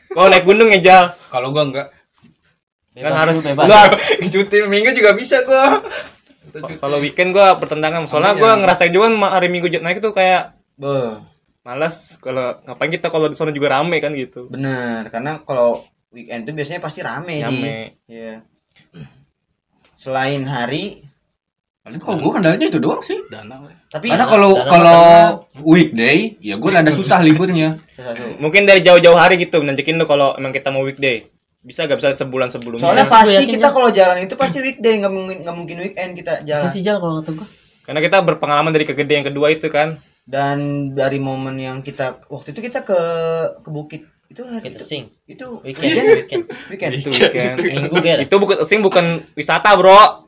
Kalau 0.08 0.28
naik 0.28 0.44
gunung 0.44 0.68
ya 0.68 0.78
Jal. 0.78 1.04
Kalau 1.28 1.48
gua 1.50 1.64
enggak. 1.64 1.88
bebas 2.92 3.02
Kan 3.02 3.12
harus 3.16 3.36
bebas 3.38 3.64
Lu- 3.64 3.98
Cuti 4.32 4.58
minggu 4.64 4.90
juga 4.92 5.12
bisa 5.12 5.40
gua. 5.42 5.80
Kalau 6.54 6.98
weekend 6.98 7.30
gua 7.30 7.54
bertentangan 7.54 8.04
soalnya 8.04 8.34
gua 8.34 8.54
Iya. 8.54 8.60
ngerasain 8.60 8.90
juga 8.90 9.08
hari 9.26 9.48
Minggu 9.48 9.68
naik 9.76 9.98
itu 9.98 10.10
kayak 10.10 10.54
Beuh. 10.74 11.18
malas 11.60 12.14
kalau 12.18 12.60
ngapain 12.62 12.88
kita 12.88 13.08
kalau 13.08 13.26
di 13.26 13.34
sana 13.34 13.50
juga 13.50 13.72
rame 13.72 13.98
kan 13.98 14.12
gitu. 14.12 14.46
Bener, 14.46 15.08
karena 15.08 15.40
kalau 15.40 15.82
weekend 16.08 16.44
tuh 16.44 16.52
biasanya 16.52 16.78
pasti 16.78 17.00
rame, 17.00 17.34
sih. 17.34 17.42
Rame. 17.42 17.76
Iya. 18.04 18.44
Selain 19.96 20.44
hari, 20.44 21.02
Paling 21.84 22.00
kalau 22.00 22.16
gue 22.16 22.32
kendalanya 22.32 22.66
itu 22.72 22.80
doang 22.80 23.04
sih. 23.04 23.20
Dana. 23.28 23.60
tapi 23.92 24.08
Karena 24.08 24.24
kalau 24.24 24.56
kalau 24.64 25.04
weekday, 25.60 26.32
ya 26.40 26.56
gue 26.56 26.70
rada 26.72 26.88
susah 26.88 27.20
liburnya. 27.20 27.76
Mungkin 28.42 28.64
dari 28.64 28.80
jauh-jauh 28.80 29.12
hari 29.12 29.36
gitu 29.36 29.60
nanjekin 29.60 30.00
lu 30.00 30.08
kalau 30.08 30.32
emang 30.40 30.48
kita 30.48 30.72
mau 30.72 30.80
weekday. 30.80 31.28
Bisa 31.60 31.84
gak 31.84 32.00
bisa 32.00 32.16
sebulan 32.16 32.48
sebelumnya? 32.48 32.88
Soalnya 32.88 33.04
Bisa. 33.04 33.20
Pasti 33.20 33.44
kita 33.52 33.68
ya. 33.68 33.72
kalau 33.76 33.88
jalan 33.92 34.16
itu 34.24 34.32
pasti 34.32 34.64
weekday, 34.64 34.96
nggak 34.96 35.12
mungkin 35.12 35.36
nggak 35.44 35.56
mungkin 35.60 35.76
weekend 35.84 36.10
kita 36.16 36.32
bisa 36.40 36.48
jalan. 36.48 36.72
sih 36.72 36.80
jalan 36.80 37.00
kalau 37.04 37.14
kata 37.20 37.30
gue 37.36 37.48
Karena 37.84 38.00
kita 38.00 38.18
berpengalaman 38.24 38.72
dari 38.72 38.84
kegede 38.88 39.14
yang 39.20 39.26
kedua 39.28 39.46
itu 39.52 39.68
kan. 39.68 40.00
Dan 40.24 40.88
dari 40.96 41.20
momen 41.20 41.60
yang 41.60 41.84
kita 41.84 42.24
waktu 42.32 42.56
itu 42.56 42.64
kita 42.64 42.80
ke 42.80 43.00
ke 43.60 43.68
bukit 43.68 44.08
itu 44.32 44.40
hari 44.40 44.72
kita 44.72 44.80
itu, 44.80 44.88
sing 44.88 45.02
itu 45.28 45.60
weekend 45.60 45.84
weekend, 45.92 46.44
weekend 46.72 46.92
weekend. 46.96 46.96
Itu 46.96 47.08
weekend. 47.12 47.56
minggu 47.60 47.96
itu 48.24 48.36
bukan 48.40 48.56
sing 48.64 48.80
bukan 48.80 49.20
wisata, 49.36 49.76
Bro. 49.76 50.23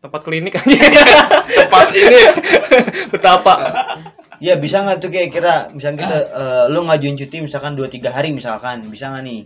Tempat 0.00 0.20
klinik 0.24 0.56
aja. 0.56 0.64
Tempat 1.68 1.88
ini 1.92 2.20
Betapa. 3.12 3.54
Iya 4.40 4.56
bisa 4.56 4.80
nggak 4.80 4.98
tuh 5.04 5.12
kayak 5.12 5.28
kira 5.28 5.68
misalnya 5.68 5.98
kita 6.00 6.16
eh, 6.32 6.64
lu 6.72 6.88
ngajuin 6.88 7.16
cuti 7.20 7.36
misalkan 7.44 7.76
2 7.76 7.84
3 7.92 8.08
hari 8.08 8.32
misalkan 8.32 8.88
bisa 8.88 9.12
nggak 9.12 9.24
nih? 9.28 9.40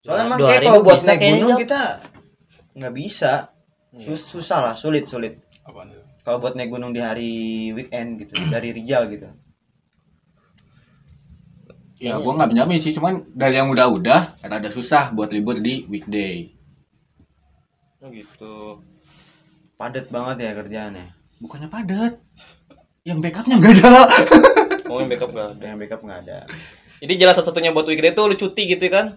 Soalnya 0.00 0.16
Dua- 0.16 0.28
emang 0.32 0.38
dua 0.40 0.48
kayak 0.48 0.62
kalau 0.64 0.80
buat 0.80 1.00
naik 1.04 1.20
gunung 1.20 1.54
kita 1.60 1.80
nggak 2.72 2.94
bisa. 2.96 3.32
Sus- 3.92 4.24
susah 4.24 4.58
lah, 4.64 4.74
sulit 4.74 5.04
sulit. 5.04 5.36
Kalau 6.24 6.40
buat 6.40 6.56
naik 6.56 6.72
gunung 6.72 6.96
di 6.96 7.04
hari 7.04 7.32
weekend 7.76 8.16
gitu, 8.16 8.32
dari 8.48 8.72
Rijal 8.72 9.12
gitu. 9.12 9.28
Ya 12.00 12.18
gue 12.18 12.32
nggak 12.32 12.50
menjamin 12.50 12.80
sih, 12.82 12.90
cuman 12.90 13.30
dari 13.30 13.60
yang 13.60 13.70
udah-udah 13.70 14.40
rada 14.42 14.70
susah 14.72 15.14
buat 15.14 15.30
libur 15.30 15.62
di 15.62 15.86
weekday. 15.86 16.50
Oh 18.02 18.10
gitu. 18.10 18.82
Padat 19.82 20.06
banget 20.14 20.36
ya 20.46 20.50
kerjaannya. 20.54 21.06
Bukannya 21.42 21.66
padat, 21.66 22.22
yang 23.02 23.18
backupnya 23.18 23.58
nggak 23.58 23.74
ada. 23.82 23.90
Oh, 24.92 25.00
yang 25.00 25.08
backup 25.08 25.32
gak 25.32 25.56
ada. 25.56 25.64
Yang 25.72 25.78
backup 25.80 26.00
nggak 26.04 26.18
ada. 26.28 26.38
Jadi 27.00 27.12
jalan 27.16 27.32
satu-satunya 27.32 27.72
buat 27.72 27.88
weekday 27.88 28.12
itu 28.12 28.22
lu 28.28 28.36
cuti 28.36 28.62
gitu 28.76 28.92
kan? 28.92 29.16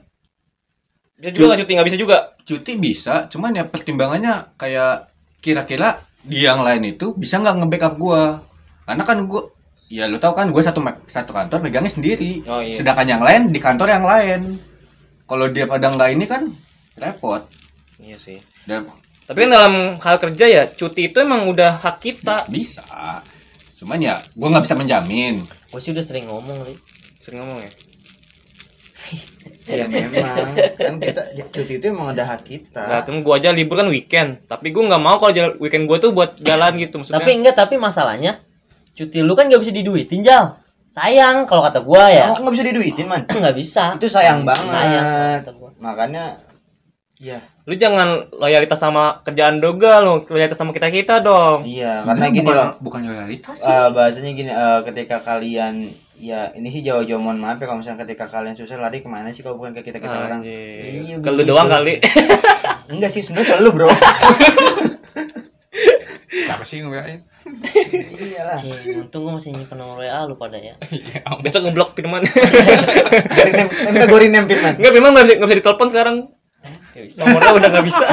Bisa 1.19 1.35
juga 1.35 1.45
nggak 1.51 1.59
cuti 1.67 1.71
nggak 1.75 1.87
bisa 1.91 1.99
juga. 1.99 2.17
Cuti 2.47 2.71
bisa, 2.79 3.27
cuman 3.27 3.51
ya 3.51 3.67
pertimbangannya 3.67 4.55
kayak 4.55 5.11
kira-kira 5.43 5.99
di 6.23 6.47
yang 6.47 6.63
lain 6.63 6.95
itu 6.95 7.11
bisa 7.11 7.43
nggak 7.43 7.59
nge-backup 7.59 7.93
gua. 7.99 8.39
Karena 8.87 9.03
kan 9.03 9.27
gua 9.27 9.51
ya 9.85 10.07
lu 10.07 10.17
tau 10.17 10.33
kan 10.33 10.49
gue 10.49 10.63
satu 10.65 10.81
satu 11.05 11.29
kantor 11.29 11.61
megangnya 11.61 11.93
sendiri 11.93 12.41
Oh 12.49 12.57
iya. 12.57 12.73
sedangkan 12.73 13.05
yang 13.05 13.21
lain 13.21 13.53
di 13.53 13.61
kantor 13.61 13.85
yang 13.85 14.01
lain 14.01 14.57
kalau 15.29 15.45
dia 15.45 15.69
pada 15.69 15.93
nggak 15.93 16.09
ini 16.09 16.25
kan 16.25 16.49
repot 16.97 17.45
Iya 18.01 18.17
sih. 18.17 18.41
dan 18.65 18.89
Tapi 19.25 19.37
kan 19.39 19.49
dalam 19.49 19.73
hal 19.97 20.15
kerja 20.17 20.45
ya, 20.45 20.63
cuti 20.67 21.09
itu 21.09 21.17
emang 21.17 21.45
udah 21.45 21.77
hak 21.77 21.97
kita. 21.99 22.45
bisa 22.47 22.85
cuman 23.75 23.99
ya 23.99 24.15
gue 24.31 24.47
nggak 24.47 24.63
bisa 24.63 24.73
menjamin 24.73 25.43
Gue 25.67 25.79
sih 25.79 25.91
udah 25.91 26.01
sering 26.01 26.25
ngomong, 26.25 26.63
Li. 26.63 26.73
Sering 27.19 27.43
ngomong 27.43 27.59
ya. 27.59 27.71
ya 29.75 29.85
memang 29.85 30.53
kan 30.71 30.93
kita 30.97 31.21
cuti 31.47 31.73
itu 31.75 31.85
emang 31.87 32.13
ada 32.13 32.23
hak 32.25 32.41
kita 32.43 32.81
Nah, 32.81 33.01
cuma 33.01 33.19
gua 33.19 33.35
aja 33.35 33.49
libur 33.49 33.75
kan 33.75 33.85
weekend. 33.87 34.45
Tapi 34.45 34.69
gua 34.69 34.89
nggak 34.89 35.03
mau 35.03 35.17
kalau 35.17 35.29
jalan- 35.31 35.57
weekend 35.59 35.85
gua 35.85 35.97
tuh 35.97 36.09
buat 36.11 36.37
jalan 36.39 36.77
gitu 36.77 36.97
maksudnya. 36.97 37.17
Tapi 37.17 37.29
enggak, 37.33 37.55
tapi 37.55 37.75
masalahnya 37.75 38.41
cuti 38.93 39.19
lu 39.19 39.33
kan 39.33 39.45
gak 39.45 39.59
bisa 39.59 39.69
diduitin, 39.69 40.21
Jal. 40.21 40.55
Sayang 40.87 41.43
kalau 41.43 41.61
kata 41.61 41.81
gua 41.81 42.07
ya. 42.07 42.31
Nggak 42.31 42.53
bisa 42.53 42.63
diduitin 42.63 43.05
man 43.05 43.21
Nggak 43.41 43.53
bisa. 43.53 43.83
itu 43.93 44.07
sayang 44.07 44.41
banget 44.41 44.65
Sayang 44.65 45.03
kalau 45.03 45.29
kata 45.35 45.51
gua. 45.51 45.69
makanya 45.83 46.23
ya 47.15 47.39
lu 47.63 47.73
jangan 47.73 48.27
loyalitas 48.29 48.75
sama 48.75 49.23
kerjaan 49.23 49.57
doga 49.57 49.99
lu, 49.99 50.27
loyalitas 50.27 50.55
sama 50.55 50.69
kita-kita 50.69 51.19
dong. 51.19 51.63
iya 51.63 52.03
karena 52.03 52.27
gini 52.27 52.43
bukan, 52.43 52.55
loh 52.55 52.69
bukan 52.79 52.99
loyalitas 53.03 53.55
sih. 53.55 53.65
eh, 53.65 53.87
bahasanya 53.89 54.31
gini 54.31 54.51
eh, 54.51 54.79
ketika 54.83 55.17
kalian 55.19 55.89
ya 56.15 56.51
ini 56.51 56.67
sih 56.69 56.79
jauh-jauh 56.79 57.17
mohon 57.17 57.39
maaf 57.39 57.57
ya 57.57 57.65
kalau 57.65 57.79
misalnya 57.79 58.03
ketika 58.03 58.27
kalian 58.27 58.53
susah 58.53 58.75
lari 58.77 58.99
ke 58.99 59.07
mana 59.07 59.31
sih 59.31 59.41
kalau 59.41 59.55
bukan 59.55 59.71
ke 59.73 59.83
kita 59.83 59.97
kita 59.97 60.11
orang 60.13 60.39
Anjir. 60.39 61.03
Iya, 61.03 61.15
Ke 61.19 61.29
lu 61.29 61.43
doang 61.43 61.67
kali. 61.67 61.99
enggak 62.91 63.09
sih 63.09 63.19
sebenarnya 63.19 63.47
ke 63.49 63.63
lu 63.63 63.71
bro 63.71 63.87
Siapa 66.35 66.63
sih 66.63 66.83
ngewain? 66.83 67.23
iyalah 68.15 68.57
Cing, 68.57 68.73
untung 68.97 69.23
gua 69.23 69.37
masih 69.37 69.53
nyimpen 69.53 69.77
nomor 69.77 70.01
WA 70.01 70.25
lu 70.25 70.35
pada 70.35 70.57
ya. 70.57 70.75
Besok 71.43 71.63
ngeblok 71.63 71.93
Firman. 71.93 72.25
Gori 72.25 73.51
nem 73.51 73.67
entah 73.69 74.07
gori 74.07 74.27
nem 74.27 74.45
Firman 74.45 74.73
Enggak, 74.75 74.93
memang 74.93 75.11
nggak 75.11 75.25
bisa, 75.25 75.35
nggak 75.37 75.49
bisa 75.49 75.59
ditelepon 75.59 75.89
sekarang. 75.89 76.15
Nomornya 76.95 77.51
udah 77.59 77.69
nggak 77.75 77.85
bisa. 77.85 78.07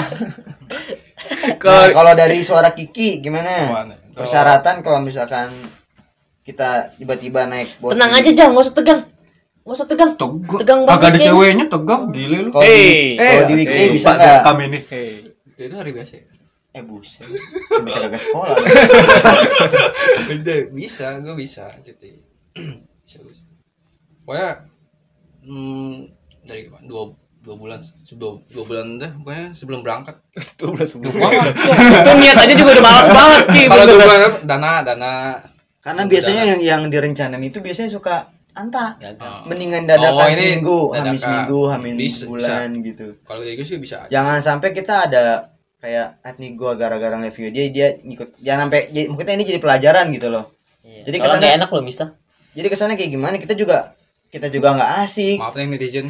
Nah, 1.63 1.87
kalau 1.95 2.13
dari 2.19 2.43
suara 2.43 2.75
Kiki 2.75 3.23
gimana 3.23 3.71
persyaratan 4.13 4.83
kalau 4.83 4.99
misalkan 4.99 5.55
kita 6.43 6.91
tiba-tiba 6.99 7.47
naik 7.47 7.79
bot 7.79 7.95
Tenang 7.95 8.19
aja, 8.19 8.31
Jal, 8.35 8.51
nggak 8.51 8.67
usah 8.67 8.75
tegang. 8.75 9.01
Nggak 9.63 9.77
usah 9.79 9.87
tegang. 9.87 10.11
Tegang, 10.19 10.59
Tegang 10.59 10.81
banget 10.83 10.99
kagak 10.99 11.11
ada 11.15 11.19
ceweknya 11.23 11.67
tegang 11.71 12.03
gile 12.11 12.39
lu 12.43 12.51
kalau 12.51 12.67
Hey. 12.67 13.15
di, 13.15 13.23
kalau 13.23 13.45
di 13.47 13.55
weekday 13.55 13.87
eh, 13.87 13.91
bisa 13.95 14.09
lupa 14.11 14.19
nggak 14.19 14.41
kami 14.43 14.63
ini 14.67 14.79
Hey. 14.91 15.11
Itu, 15.47 15.61
itu 15.63 15.75
hari 15.79 15.91
biasa 15.95 16.13
ya? 16.19 16.27
eh 16.73 16.81
buset 16.81 17.29
bisa 17.85 17.99
kagak 18.01 18.17
sekolah 18.17 18.57
bisa, 20.73 21.07
gue 21.21 21.35
bisa 21.37 21.69
cuti. 21.85 22.17
bisa, 23.05 23.21
bisa. 23.21 23.43
Pokoknya 24.25 24.51
hmm, 25.45 26.09
dari 26.49 26.73
dua 26.89 27.13
dua 27.43 27.55
bulan 27.55 27.79
sebelum 28.01 28.47
dua 28.47 28.65
bulan 28.65 28.87
dah 28.97 29.11
pokoknya 29.15 29.47
sebelum 29.51 29.81
berangkat 29.81 30.17
Itu 30.39 30.71
udah 30.71 30.87
sebelum 30.87 31.13
banget. 31.13 31.53
Itu 31.99 32.11
niat 32.15 32.39
aja 32.39 32.55
juga 32.55 32.71
udah 32.73 32.85
malas 32.85 33.09
banget, 33.09 33.43
Ki. 33.51 33.63
kalau 33.67 33.85
dua 33.85 33.97
bulan 33.99 34.21
dana 34.43 34.73
dana 34.81 35.13
karena 35.79 36.03
biasanya 36.05 36.43
yang 36.47 36.61
yang 36.63 36.83
direncanain 36.87 37.43
itu 37.43 37.59
biasanya 37.59 37.91
suka 37.91 38.31
anta 38.53 38.95
Gagal. 38.97 39.49
mendingan 39.49 39.83
dadakan 39.85 40.15
Oh, 40.15 40.29
ini 40.29 40.37
seminggu 40.37 40.79
dadakan. 40.93 41.19
seminggu 41.19 41.59
hamin 41.67 41.95
Bisa, 41.97 42.23
bulan 42.23 42.69
gitu 42.79 43.07
kalau 43.23 43.41
dari 43.41 43.55
gue 43.55 43.65
sih 43.65 43.77
bisa 43.77 44.05
aja 44.05 44.11
jangan 44.13 44.39
sampai 44.39 44.71
kita 44.71 44.95
ada 45.07 45.51
kayak 45.77 46.23
nih 46.37 46.55
gua 46.55 46.77
gara-gara 46.77 47.17
review 47.17 47.49
dia 47.49 47.67
dia 47.67 47.89
ngikut 47.99 48.39
jangan 48.39 48.69
sampai 48.69 48.81
mungkin 49.09 49.27
ini 49.33 49.45
jadi 49.47 49.59
pelajaran 49.59 50.07
gitu 50.11 50.29
loh 50.29 50.55
Iya. 50.83 51.07
Jadi 51.07 51.17
kesannya- 51.17 51.55
enak 51.57 51.71
loh, 51.71 51.83
bisa. 51.83 52.05
jadi 52.53 52.67
kesannya 52.67 52.95
kayak 52.95 53.11
gimana 53.13 53.35
kita 53.39 53.55
juga 53.55 53.95
kita 54.33 54.49
juga 54.49 54.73
nggak 54.73 54.91
asik 55.05 55.37
maaf 55.37 55.53
nih 55.53 55.69
netizen 55.69 56.09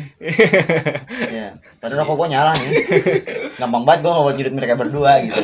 ya 1.36 1.58
padahal 1.76 2.06
rokok 2.06 2.16
gua 2.16 2.28
nyala 2.30 2.52
nih 2.54 2.70
gampang 3.60 3.82
banget 3.82 4.00
gua 4.00 4.12
kalau 4.14 4.24
buat 4.24 4.36
judut 4.36 4.54
mereka 4.54 4.74
berdua 4.74 5.12
gitu 5.20 5.42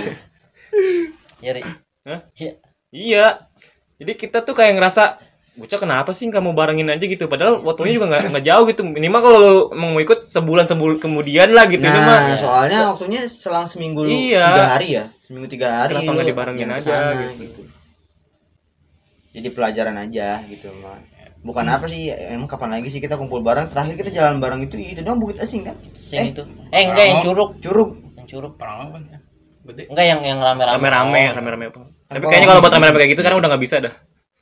Ya, 1.39 1.55
Ri. 1.55 1.63
Hah? 2.03 2.21
Iya. 2.35 2.53
Iya. 2.91 3.27
Jadi 3.97 4.13
kita 4.17 4.43
tuh 4.43 4.55
kayak 4.55 4.75
ngerasa 4.75 5.19
bocah 5.55 5.75
kenapa 5.77 6.11
sih 6.11 6.27
nggak 6.27 6.39
mau 6.39 6.51
barengin 6.51 6.87
aja 6.87 7.03
gitu 7.03 7.27
padahal 7.27 7.63
waktunya 7.63 7.95
juga 7.95 8.07
nggak 8.11 8.23
nggak 8.31 8.45
jauh 8.47 8.65
gitu 8.67 8.83
minimal 8.83 9.21
kalau 9.21 9.39
lu 9.39 9.55
emang 9.71 9.91
mau 9.91 9.99
ikut 9.99 10.27
sebulan 10.27 10.67
sebelum 10.67 10.99
kemudian 10.99 11.51
lah 11.51 11.67
gitu 11.67 11.83
ini 11.83 11.99
mah 11.99 12.19
nah 12.31 12.39
soalnya 12.39 12.79
waktunya 12.91 13.27
selang 13.27 13.67
seminggu 13.67 14.03
lu 14.03 14.11
Iya. 14.11 14.47
tiga 14.47 14.67
hari 14.71 14.89
ya 14.95 15.05
seminggu 15.27 15.47
tiga 15.47 15.69
hari 15.83 15.99
Kenapa 15.99 16.11
nggak 16.15 16.29
dibarengin 16.31 16.71
aja 16.71 16.79
ke 16.79 16.91
sana, 16.95 17.27
gitu. 17.35 17.61
jadi 19.35 19.49
pelajaran 19.51 19.97
aja 19.99 20.29
gitu 20.47 20.71
mah 20.79 20.99
bukan 21.49 21.65
apa 21.65 21.89
sih 21.89 22.13
emang 22.13 22.45
kapan 22.45 22.77
lagi 22.77 22.93
sih 22.93 23.01
kita 23.01 23.17
kumpul 23.17 23.41
bareng? 23.41 23.73
Terakhir 23.73 23.97
kita 23.97 24.11
jalan 24.13 24.37
bareng 24.37 24.61
itu 24.69 24.77
itu 24.77 25.01
dong 25.01 25.17
bukit 25.17 25.41
asing 25.41 25.65
kan? 25.65 25.81
Sing 25.97 26.21
Eh. 26.21 26.27
itu. 26.37 26.45
Eh, 26.69 26.85
enggak 26.85 27.05
yang 27.09 27.21
curug. 27.25 27.57
curug. 27.65 27.91
Yang 28.21 28.27
curug. 28.37 28.53
apa 28.61 28.97
ya 29.09 29.19
gede. 29.69 29.83
Enggak 29.89 30.05
yang 30.05 30.21
yang 30.25 30.39
rame-rame. 30.45 30.77
rame-rame 30.77 31.21
Oh, 31.33 31.35
rame-rame. 31.41 31.65
Apa 31.73 31.81
tapi 32.09 32.25
kayaknya 32.29 32.49
kalau 32.53 32.61
buat 32.61 32.75
rame-rame 32.77 32.99
kayak 33.01 33.11
gitu 33.17 33.23
kan 33.25 33.33
udah 33.37 33.49
nggak 33.49 33.63
bisa 33.65 33.77
dah. 33.81 33.95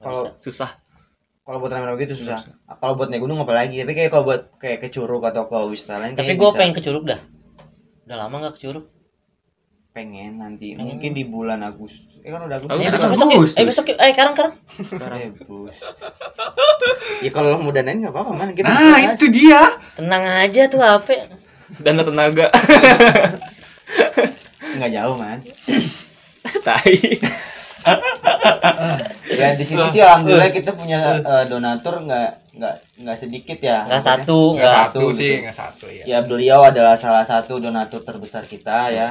Kalau 0.02 0.22
susah. 0.42 0.70
Kalau 1.46 1.58
buat 1.62 1.70
rame-rame 1.70 1.98
gitu 2.02 2.14
susah. 2.26 2.42
kalau 2.82 2.94
buat 2.98 3.08
naik 3.10 3.22
gunung 3.22 3.38
apa 3.38 3.54
lagi? 3.54 3.78
Tapi 3.78 3.92
kayak 3.94 4.10
kalau 4.10 4.24
buat 4.26 4.42
kayak 4.58 4.78
ke 4.82 4.88
curug 4.90 5.22
atau 5.22 5.46
ke 5.46 5.58
wisata 5.70 6.02
lain 6.02 6.18
Tapi 6.18 6.34
gue 6.34 6.50
pengen 6.58 6.74
ke 6.74 6.82
curug 6.82 7.06
dah. 7.06 7.22
Udah 8.06 8.16
lama 8.18 8.34
nggak 8.42 8.54
ke 8.58 8.60
curug. 8.66 8.86
Pengen 9.96 10.36
nanti 10.36 10.76
Pengen. 10.76 10.92
mungkin 10.92 11.10
di 11.10 11.24
bulan 11.24 11.64
Agustus 11.64 12.20
eh 12.20 12.28
kan 12.28 12.44
udah 12.44 12.60
Agustus 12.60 12.76
Agustus. 12.76 12.84
Eh, 12.84 12.84
Ya, 12.84 12.92
besok 12.92 13.08
besok. 13.08 13.28
Agustus. 13.32 13.56
Eh 13.56 13.64
besok 13.64 13.84
yuk. 13.86 13.96
Eh 13.96 14.10
sekarang 14.12 14.32
sekarang. 14.34 14.52
Eh, 15.16 15.30
bus. 15.40 15.76
ya 17.24 17.30
kalau 17.32 17.48
lo 17.48 17.58
mau 17.58 17.72
danain 17.72 17.96
nggak 17.96 18.12
apa-apa 18.12 18.30
man 18.30 18.50
kita 18.52 18.68
nah 18.68 18.98
itu 19.08 19.26
dia 19.32 19.72
Tenang 19.96 20.24
aja 20.44 20.62
tuh 20.68 20.78
HP. 20.78 21.08
dan 21.80 21.96
tenaga 21.96 22.46
nggak 24.76 24.90
jauh 24.92 25.16
man 25.16 25.40
tai 26.66 26.94
ya 29.26 29.54
di 29.54 29.64
sini 29.64 29.82
sih 29.88 29.98
alhamdulillah 29.98 30.50
kita 30.50 30.70
punya 30.72 31.18
eh, 31.18 31.44
donatur 31.46 32.02
nggak 32.02 32.45
nggak 33.06 33.22
nggak 33.22 33.22
sedikit 33.22 33.58
ya 33.62 33.86
Enggak 33.86 34.02
Maksudnya, 34.02 34.18
satu, 34.18 34.38
nggak 34.42 34.66
enggak. 34.66 34.74
satu 34.82 34.98
gitu. 34.98 35.14
sih 35.14 35.32
nggak 35.38 35.56
satu 35.56 35.86
ya 35.86 36.02
ya 36.02 36.18
beliau 36.26 36.60
adalah 36.66 36.94
salah 36.98 37.22
satu 37.22 37.52
donatur 37.62 38.02
terbesar 38.02 38.42
kita 38.50 38.90
ya. 38.90 39.06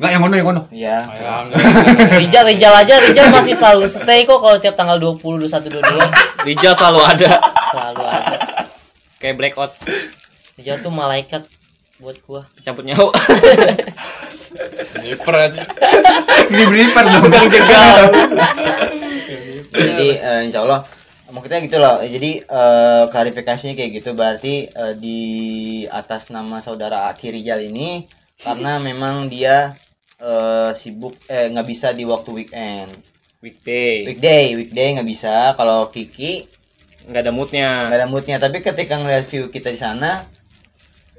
Nggak 0.00 0.10
yang 0.16 0.22
mana 0.24 0.34
yang 0.40 0.48
mana? 0.48 0.60
Ya 0.72 1.04
alhamdulillah. 1.04 2.16
Rijal, 2.24 2.44
Rijal 2.48 2.72
aja, 2.72 2.94
Rijal 3.04 3.26
masih 3.28 3.52
selalu 3.52 3.84
stay 3.92 4.24
kok 4.24 4.40
kalau 4.40 4.56
tiap 4.56 4.80
tanggal 4.80 4.96
20, 4.96 5.44
21, 5.44 5.68
22 5.76 6.48
Rijal 6.48 6.72
selalu 6.72 7.00
ada. 7.04 7.30
Selalu 7.68 8.04
ada. 8.08 8.36
kayak 9.20 9.34
blackout. 9.36 9.72
Rijal 10.56 10.80
tuh 10.80 10.88
malaikat 10.88 11.44
buat 12.00 12.16
gua. 12.24 12.48
campur 12.64 12.88
nyawa. 12.88 13.12
Sniper 14.96 15.34
aja. 15.36 15.62
Per 16.96 17.04
dong 17.04 17.28
jadi 19.68 20.08
eh, 20.16 20.40
insya 20.48 20.64
Allah 20.64 20.80
maksudnya 21.28 21.60
gitu 21.60 21.76
loh 21.76 22.00
jadi 22.00 22.30
eh, 22.42 23.04
klarifikasinya 23.12 23.74
kayak 23.76 23.92
gitu. 24.00 24.10
Berarti 24.16 24.54
eh, 24.72 24.94
di 24.96 25.20
atas 25.88 26.32
nama 26.32 26.58
saudara 26.64 27.08
Aki 27.12 27.26
Rijal 27.36 27.60
ini 27.68 28.08
karena 28.44 28.80
memang 28.80 29.28
dia 29.28 29.76
eh, 30.20 30.70
sibuk 30.72 31.14
eh 31.28 31.52
nggak 31.52 31.68
bisa 31.68 31.92
di 31.92 32.04
waktu 32.08 32.30
weekend. 32.32 32.90
Weekday. 33.38 34.02
Weekday 34.08 34.44
weekday 34.58 34.88
nggak 34.96 35.08
bisa. 35.08 35.54
Kalau 35.54 35.92
Kiki 35.94 36.48
nggak 37.08 37.22
ada 37.24 37.32
moodnya. 37.32 37.68
nggak 37.86 37.98
ada 38.00 38.08
moodnya. 38.10 38.36
Tapi 38.40 38.58
ketika 38.64 38.94
ngeliat 38.98 39.24
view 39.28 39.46
kita 39.52 39.68
di 39.70 39.80
sana 39.80 40.26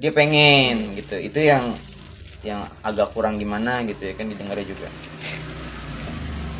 dia 0.00 0.12
pengen 0.12 0.98
gitu. 0.98 1.16
Itu 1.16 1.40
yang 1.40 1.78
yang 2.40 2.64
agak 2.80 3.12
kurang 3.12 3.36
gimana 3.36 3.84
gitu 3.84 4.08
ya 4.08 4.14
kan 4.16 4.26
didengarnya 4.32 4.64
juga 4.64 4.88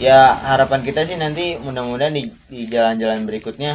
ya 0.00 0.18
harapan 0.50 0.80
kita 0.86 1.00
sih 1.08 1.16
nanti 1.20 1.44
mudah-mudahan 1.60 2.14
di, 2.18 2.22
di 2.48 2.60
jalan-jalan 2.72 3.20
berikutnya 3.28 3.72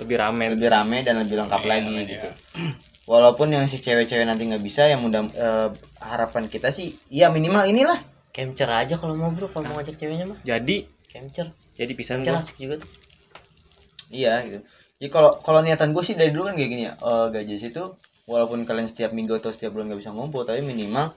lebih 0.00 0.16
rame 0.22 0.44
lebih 0.54 0.68
rame 0.74 0.98
dan 1.06 1.14
lebih 1.22 1.36
lengkap 1.44 1.62
Iya, 1.64 1.70
lagi 1.72 1.92
iya. 1.94 2.06
gitu 2.12 2.28
walaupun 3.12 3.48
yang 3.52 3.64
si 3.70 3.76
cewek-cewek 3.84 4.24
nanti 4.28 4.42
nggak 4.48 4.64
bisa 4.64 4.82
yang 4.88 5.00
mudah 5.04 5.22
eh, 5.46 5.68
harapan 6.00 6.44
kita 6.48 6.68
sih 6.72 6.88
ya 7.12 7.28
minimal 7.28 7.64
inilah 7.68 7.98
Capture 8.28 8.70
aja 8.70 8.94
kalau 9.02 9.18
mau 9.18 9.34
bro, 9.34 9.50
kalau 9.50 9.66
mau 9.66 9.76
ngajak 9.82 9.98
ceweknya 9.98 10.26
mah. 10.30 10.38
jadi 10.46 10.76
Capture. 11.10 11.50
jadi 11.74 11.92
pisan 11.98 12.22
Capture 12.22 12.32
gua 12.38 12.42
asik 12.44 12.56
juga 12.62 12.74
tuh. 12.84 12.90
iya 14.12 14.40
gitu 14.46 14.60
jadi 14.98 15.08
kalau 15.14 15.30
kalau 15.46 15.60
niatan 15.62 15.90
gue 15.94 16.02
sih 16.02 16.14
dari 16.18 16.30
dulu 16.34 16.48
kan 16.50 16.54
kayak 16.58 16.70
gini 16.74 16.82
ya 16.88 16.92
eh 16.96 17.26
gaji 17.34 17.54
itu 17.60 17.84
walaupun 18.30 18.64
kalian 18.68 18.88
setiap 18.90 19.10
minggu 19.12 19.36
atau 19.40 19.50
setiap 19.52 19.72
bulan 19.74 19.88
nggak 19.92 20.00
bisa 20.04 20.12
ngumpul 20.16 20.42
tapi 20.48 20.60
minimal 20.64 21.12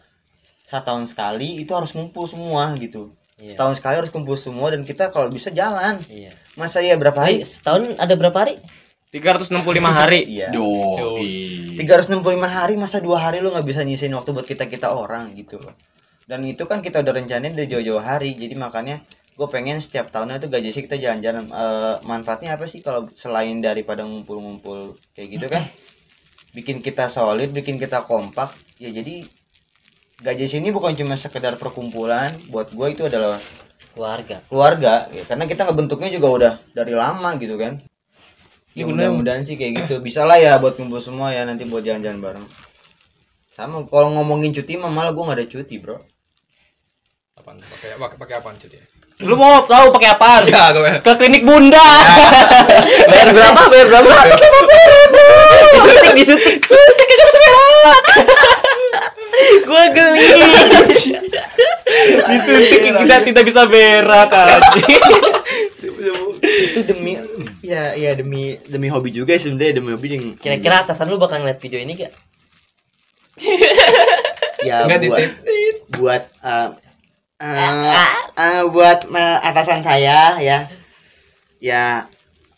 setahun 0.71 1.11
sekali 1.11 1.59
itu 1.63 1.71
harus 1.75 1.91
ngumpul 1.95 2.25
semua 2.27 2.71
gitu 2.79 3.11
Iya. 3.41 3.57
setahun 3.57 3.81
sekali 3.81 3.95
harus 4.05 4.13
kumpul 4.13 4.37
semua 4.37 4.69
dan 4.69 4.85
kita 4.85 5.09
kalau 5.09 5.33
bisa 5.33 5.49
jalan. 5.49 5.97
Iya. 6.05 6.29
masa 6.53 6.77
ya 6.85 6.93
berapa 6.93 7.17
Hari? 7.17 7.41
Setahun 7.41 7.97
ada 7.97 8.13
berapa 8.13 8.37
hari? 8.37 8.61
365 9.09 9.57
hari. 9.81 10.21
Iya. 10.37 10.53
Yo, 10.53 11.17
365 11.75 12.21
hari 12.45 12.77
masa 12.77 13.01
dua 13.01 13.17
hari 13.17 13.41
lu 13.41 13.49
nggak 13.49 13.65
bisa 13.65 13.81
nyisain 13.81 14.13
waktu 14.13 14.29
buat 14.29 14.45
kita 14.45 14.69
kita 14.69 14.93
orang 14.93 15.33
gitu 15.33 15.57
dan 16.31 16.47
itu 16.47 16.63
kan 16.63 16.79
kita 16.79 17.03
udah 17.03 17.11
rencanain 17.11 17.51
dari 17.51 17.67
jauh-jauh 17.67 17.99
hari 17.99 18.31
jadi 18.39 18.55
makanya 18.55 19.03
gue 19.35 19.47
pengen 19.51 19.83
setiap 19.83 20.15
tahunnya 20.15 20.39
tuh 20.39 20.47
gaji 20.47 20.71
sih 20.71 20.87
kita 20.87 20.95
jalan-jalan. 20.95 21.49
Eh, 21.51 21.95
manfaatnya 22.07 22.55
apa 22.55 22.71
sih 22.71 22.79
kalau 22.79 23.11
selain 23.17 23.59
daripada 23.59 24.07
ngumpul-ngumpul 24.07 24.95
kayak 25.11 25.27
gitu 25.27 25.45
kan? 25.51 25.67
Bikin 26.55 26.79
kita 26.79 27.11
solid 27.11 27.51
bikin 27.51 27.75
kita 27.75 28.03
kompak 28.07 28.55
ya 28.79 28.91
jadi 28.91 29.27
gaji 30.21 30.45
sini 30.45 30.69
bukan 30.69 30.93
cuma 30.93 31.17
sekedar 31.17 31.57
perkumpulan 31.57 32.29
buat 32.53 32.69
gue 32.69 32.87
itu 32.93 33.03
adalah 33.09 33.41
keluarga. 33.97 34.45
keluarga 34.47 35.09
ya, 35.09 35.25
karena 35.25 35.49
kita 35.49 35.65
ngebentuknya 35.67 36.09
juga 36.13 36.27
udah 36.29 36.53
dari 36.77 36.93
lama 36.93 37.35
gitu 37.41 37.57
kan. 37.57 37.81
Ya 38.71 38.87
Iya, 38.87 38.87
mudah-mudahan 38.87 39.43
sih 39.43 39.59
kayak 39.59 39.83
gitu. 39.83 39.99
Bisa 39.99 40.23
lah 40.23 40.39
ya 40.39 40.55
buat 40.55 40.79
kumpul 40.79 41.03
semua 41.03 41.35
ya 41.35 41.43
nanti 41.43 41.67
buat 41.67 41.83
jalan-jalan 41.83 42.23
bareng. 42.23 42.45
Sama 43.51 43.83
kalau 43.91 44.15
ngomongin 44.15 44.55
cuti 44.55 44.79
mah 44.79 44.87
malah 44.87 45.11
gue 45.11 45.27
gak 45.27 45.37
ada 45.43 45.45
cuti 45.49 45.75
bro. 45.75 45.99
Apaan? 47.35 47.59
Pakai 47.59 47.99
pakai 47.99 48.35
apaan 48.39 48.55
cuti? 48.55 48.79
Lu 49.27 49.35
mau 49.35 49.59
tahu 49.67 49.91
pakai 49.91 50.09
apaan? 50.15 50.47
Ya, 50.47 50.71
gue 50.71 51.03
Ke 51.03 51.11
klinik 51.19 51.43
bunda. 51.43 51.83
bayar 53.11 53.27
berapa? 53.35 53.61
Bayar 53.67 53.87
berapa? 53.91 54.07
Disuntik, 55.75 56.13
disuntik. 56.15 56.55
Suntik. 56.63 57.11
Gua 59.67 59.83
geli. 59.91 60.27
disuntik 62.31 62.79
kita 62.81 63.15
tidak 63.27 63.43
bisa 63.43 63.61
berak 63.67 64.31
anjing. 64.31 65.01
itu 66.41 66.79
demi 66.87 67.13
ya 67.61 67.93
ya 67.93 68.11
demi 68.17 68.57
demi 68.65 68.87
hobi 68.89 69.13
juga 69.13 69.37
sebenarnya 69.37 69.77
demi 69.77 69.89
hobi 69.93 70.07
yang 70.09 70.25
kira-kira 70.35 70.81
atasan 70.83 71.07
lu 71.09 71.21
bakal 71.21 71.37
ngeliat 71.41 71.61
video 71.61 71.79
ini 71.79 71.93
gak 71.95 72.13
ya 74.67 74.85
Enggak 74.85 74.99
buat 75.05 75.19
ditip. 75.21 75.31
buat 75.97 76.23
eh, 76.41 76.69
eh, 77.41 78.07
eh, 78.37 78.61
buat 78.69 78.99
eh, 79.09 79.37
atasan 79.45 79.81
saya 79.85 80.37
ya 80.41 80.59
ya 81.61 82.05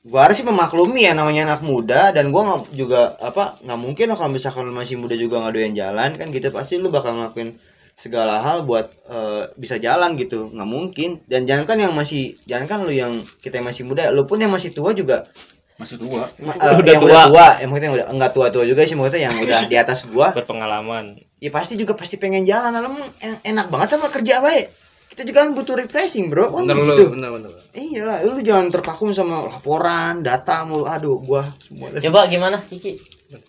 gua 0.03 0.27
harus 0.27 0.35
sih 0.35 0.45
memaklumi 0.45 1.07
ya 1.07 1.15
namanya 1.15 1.47
anak 1.47 1.61
muda 1.63 2.11
dan 2.11 2.27
gua 2.29 2.41
nggak 2.43 2.61
juga 2.75 3.15
apa 3.23 3.55
nggak 3.63 3.79
mungkin 3.79 4.05
lah 4.11 4.17
kalau 4.19 4.31
misalkan 4.31 4.67
lu 4.67 4.75
masih 4.75 4.99
muda 4.99 5.15
juga 5.15 5.39
nggak 5.39 5.53
doyan 5.55 5.73
jalan 5.73 6.09
kan 6.13 6.27
gitu 6.27 6.51
pasti 6.51 6.75
lu 6.75 6.91
bakal 6.91 7.15
ngelakuin 7.15 7.55
segala 7.93 8.41
hal 8.41 8.65
buat 8.65 8.89
eh, 9.05 9.53
bisa 9.55 9.77
jalan 9.77 10.17
gitu. 10.17 10.49
Nggak 10.49 10.65
mungkin. 10.67 11.09
Dan 11.23 11.45
jangan 11.45 11.63
kan 11.63 11.77
yang 11.77 11.93
masih 11.93 12.35
jangan 12.43 12.65
kan 12.67 12.79
lu 12.83 12.91
yang 12.91 13.21
kita 13.39 13.61
yang 13.61 13.69
masih 13.69 13.85
muda 13.85 14.09
lu 14.09 14.25
pun 14.25 14.41
yang 14.41 14.51
masih 14.51 14.73
tua 14.73 14.91
juga. 14.91 15.29
Masih 15.77 16.01
tua. 16.01 16.25
Ma- 16.41 16.57
eh, 16.57 16.73
Udah 16.73 16.89
yang 16.89 16.99
tua. 16.99 17.09
udah 17.13 17.23
tua. 17.29 17.47
yang 17.61 17.69
maksudnya 17.71 17.91
udah 17.93 18.05
enggak 18.11 18.31
tua 18.33 18.47
tua 18.49 18.63
juga 18.65 18.81
sih 18.83 18.97
maksudnya 18.97 19.29
yang 19.29 19.37
udah 19.39 19.59
di 19.69 19.75
atas 19.77 20.03
gua. 20.09 20.33
Berpengalaman. 20.37 21.15
ya 21.37 21.51
pasti 21.53 21.77
juga 21.77 21.93
pasti 21.95 22.17
pengen 22.17 22.43
jalan 22.43 22.73
alam. 22.75 22.97
En- 23.21 23.39
enak 23.45 23.69
banget 23.71 23.95
sama 23.95 24.09
kerja 24.09 24.41
baik 24.41 24.82
kita 25.13 25.29
juga 25.29 25.45
kan 25.45 25.53
butuh 25.53 25.77
refreshing 25.77 26.25
bro. 26.33 26.49
Kan 26.49 26.65
Bener 26.65 26.73
gitu. 26.73 27.05
lu, 27.05 27.05
bener 27.13 27.29
bener. 27.37 27.49
iya 27.77 28.01
lah 28.01 28.17
lu 28.25 28.41
jangan 28.41 28.73
terpaku 28.73 29.13
sama 29.13 29.45
laporan 29.45 30.25
data 30.25 30.65
mulu. 30.65 30.89
Aduh 30.89 31.21
gua 31.21 31.45
semua 31.61 31.93
coba 31.93 32.25
gimana 32.25 32.57
Kiki? 32.65 32.97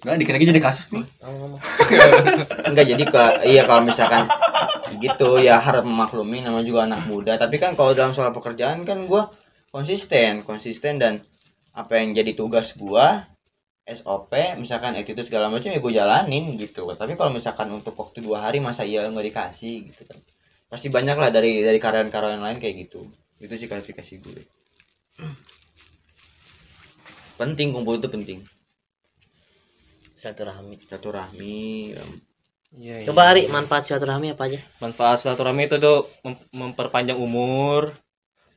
Enggak 0.04 0.16
dikira-kira 0.20 0.52
jadi 0.52 0.60
kasus 0.60 0.92
nih. 0.92 1.04
enggak 2.68 2.86
jadi 2.92 3.04
ke 3.08 3.24
iya 3.48 3.64
kalau 3.64 3.80
misalkan 3.88 4.28
gitu 5.00 5.40
ya 5.40 5.56
harus 5.56 5.88
memaklumi 5.88 6.44
namanya 6.44 6.68
juga 6.68 6.80
anak 6.84 7.08
muda. 7.08 7.40
Tapi 7.40 7.56
kan 7.56 7.72
kalau 7.72 7.96
dalam 7.96 8.12
soal 8.12 8.36
pekerjaan 8.36 8.84
kan 8.84 9.08
gua 9.08 9.32
konsisten 9.72 10.44
konsisten 10.44 11.00
dan 11.00 11.24
apa 11.72 11.96
yang 11.96 12.12
jadi 12.12 12.36
tugas 12.36 12.76
gua 12.76 13.24
SOP 13.88 14.36
misalkan 14.60 15.00
attitude 15.00 15.28
segala 15.28 15.48
macam 15.52 15.68
ya 15.68 15.80
gue 15.80 15.92
jalanin 15.92 16.44
gitu. 16.60 16.88
Tapi 16.92 17.16
kalau 17.16 17.32
misalkan 17.32 17.68
untuk 17.72 17.96
waktu 17.96 18.20
dua 18.20 18.48
hari 18.48 18.60
masa 18.60 18.84
iya 18.84 19.08
nggak 19.08 19.28
dikasih 19.32 19.88
gitu 19.88 20.04
kan 20.08 20.20
pasti 20.74 20.90
banyak 20.90 21.14
lah 21.14 21.30
dari 21.30 21.62
dari 21.62 21.78
karyawan-karyawan 21.78 22.42
lain 22.42 22.58
kayak 22.58 22.74
gitu 22.90 23.06
itu 23.38 23.54
sih 23.54 23.70
klarifikasi 23.70 24.12
gue 24.18 24.42
penting 27.38 27.70
kumpul 27.70 27.94
itu 27.98 28.10
penting 28.10 28.42
silaturahmi 30.18 30.74
silaturahmi 30.82 31.62
Iya, 32.74 33.06
coba 33.06 33.30
Ari 33.30 33.46
manfaat 33.46 33.86
silaturahmi 33.86 34.34
apa 34.34 34.50
aja 34.50 34.58
manfaat 34.82 35.22
silaturahmi 35.22 35.70
itu 35.70 35.78
tuh 35.78 36.10
mem- 36.26 36.50
memperpanjang 36.50 37.14
umur, 37.14 37.94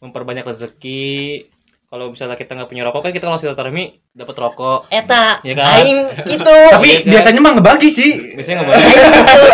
memperbanyak 0.01 0.41
rezeki. 0.41 1.45
Kalau 1.85 2.09
misalnya 2.09 2.33
kita 2.33 2.57
nggak 2.57 2.65
punya 2.65 2.81
rokok 2.81 3.05
kan 3.05 3.13
kita 3.13 3.29
kalau 3.29 3.37
silaturahmi 3.37 3.93
dapat 4.17 4.35
rokok. 4.41 4.89
eta 4.89 5.37
Iya 5.45 5.53
kan? 5.53 5.65
aing 5.69 5.99
gitu 6.33 6.49
Tapi 6.73 6.87
Iya 6.89 6.97
kan? 7.05 7.09
biasanya 7.13 7.39
mah 7.45 7.53
ngebagi 7.61 7.89
sih. 7.93 8.11
Biasanya 8.33 8.65
boleh. 8.65 8.81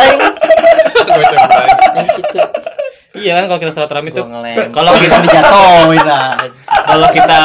aing 0.07 0.21
gitu 2.13 2.39
Iya 3.13 3.37
kan 3.37 3.45
kalau 3.45 3.59
kita 3.61 3.71
silaturahmi 3.71 4.09
tuh 4.09 4.25
kalau 4.71 4.91
kita 4.91 5.15
dijatuhin 5.21 6.01
lah 6.01 6.33
kalau 6.83 7.07
kita 7.09 7.39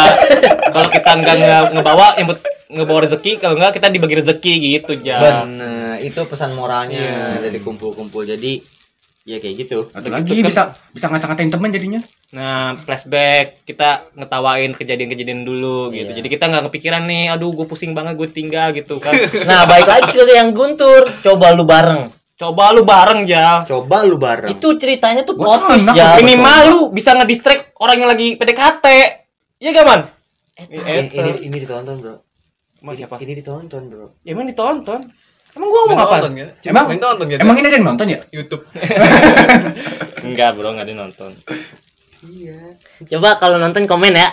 kalau 0.70 0.88
kita 0.88 1.10
nggak 1.14 1.36
nge- 1.36 1.68
ngebawa 1.76 2.06
yang 2.16 2.26
ngebawa 2.68 2.98
rezeki 3.04 3.36
kalau 3.36 3.54
nggak 3.54 3.76
kita 3.76 3.88
dibagi 3.88 4.16
rezeki 4.16 4.52
gitu 4.72 4.92
ya. 4.98 5.20
bener 5.20 6.00
itu 6.00 6.20
pesan 6.24 6.52
moralnya 6.52 7.36
Iya. 7.36 7.40
dari 7.42 7.60
kumpul-kumpul 7.60 8.24
jadi 8.24 8.64
ya 9.24 9.36
kayak 9.38 9.54
gitu 9.58 9.92
Begitu 9.92 10.08
lagi 10.08 10.32
kan. 10.32 10.46
bisa 10.48 10.62
bisa 10.88 11.06
ngata-ngatain 11.06 11.52
temen 11.52 11.68
jadinya. 11.68 12.00
Nah, 12.28 12.72
flashback 12.78 13.60
kita 13.64 14.08
ngetawain 14.14 14.72
kejadian-kejadian 14.72 15.44
dulu 15.44 15.92
gitu. 15.92 16.12
Iya. 16.12 16.16
Jadi 16.16 16.28
kita 16.28 16.44
nggak 16.44 16.64
kepikiran 16.68 17.04
nih, 17.04 17.28
aduh 17.28 17.52
gue 17.52 17.64
pusing 17.64 17.92
banget 17.92 18.16
gue 18.16 18.28
tinggal 18.30 18.72
gitu 18.72 18.96
kan. 18.96 19.12
nah 19.48 19.64
baik 19.64 19.84
lagi 19.84 20.16
ke 20.16 20.24
yang 20.26 20.52
guntur 20.52 21.12
coba 21.20 21.52
lu 21.52 21.64
bareng 21.64 22.08
Coba 22.38 22.70
lu 22.70 22.82
bareng 22.82 23.26
Jal. 23.26 23.66
coba 23.66 24.06
lu 24.06 24.14
bareng 24.16 24.46
itu 24.48 24.68
ceritanya 24.78 25.26
tuh 25.26 25.34
plot 25.34 25.58
twist 25.66 25.84
enak, 25.84 25.94
Jal. 25.94 26.14
Minimal 26.18 26.58
lu 26.70 26.80
bisa 26.88 27.10
ngedistract 27.12 27.74
orang 27.76 27.98
yang 27.98 28.08
lagi 28.08 28.38
PDKT. 28.38 28.86
Iya 29.58 29.70
gak 29.72 29.84
man? 29.84 30.00
ini, 30.60 30.74
Eh, 30.78 31.02
ini, 31.08 31.30
ini 31.44 31.56
ditonton 31.58 31.98
bro 31.98 32.14
ini, 32.78 32.94
siapa? 32.94 33.18
ini 33.18 33.32
ditonton 33.34 33.82
bro 33.84 34.06
Ya, 34.22 34.32
emang 34.32 34.46
ditonton. 34.46 35.02
Emang 35.50 35.68
gua 35.68 35.80
ngomong 35.82 35.90
Main 35.92 36.06
apa? 36.06 36.16
nonton 36.16 36.32
kan? 36.32 36.48
Emang- 36.62 36.86
main 36.86 37.00
nonton 37.00 37.24
gitu. 37.26 37.40
Emang 37.40 37.56
ini 37.56 37.66
ada 37.66 37.76
yang 37.76 37.86
nonton 37.90 38.06
ya? 38.06 38.18
YouTube. 38.30 38.62
Enggak 40.28 40.50
bro, 40.54 40.68
nggak 40.70 40.84
ada 40.86 40.92
yang 40.92 41.02
nonton. 41.04 41.30
Iya 42.26 42.74
coba 43.06 43.38
kalau 43.38 43.56
nonton 43.56 43.84
komen 43.84 44.10
ya 44.12 44.28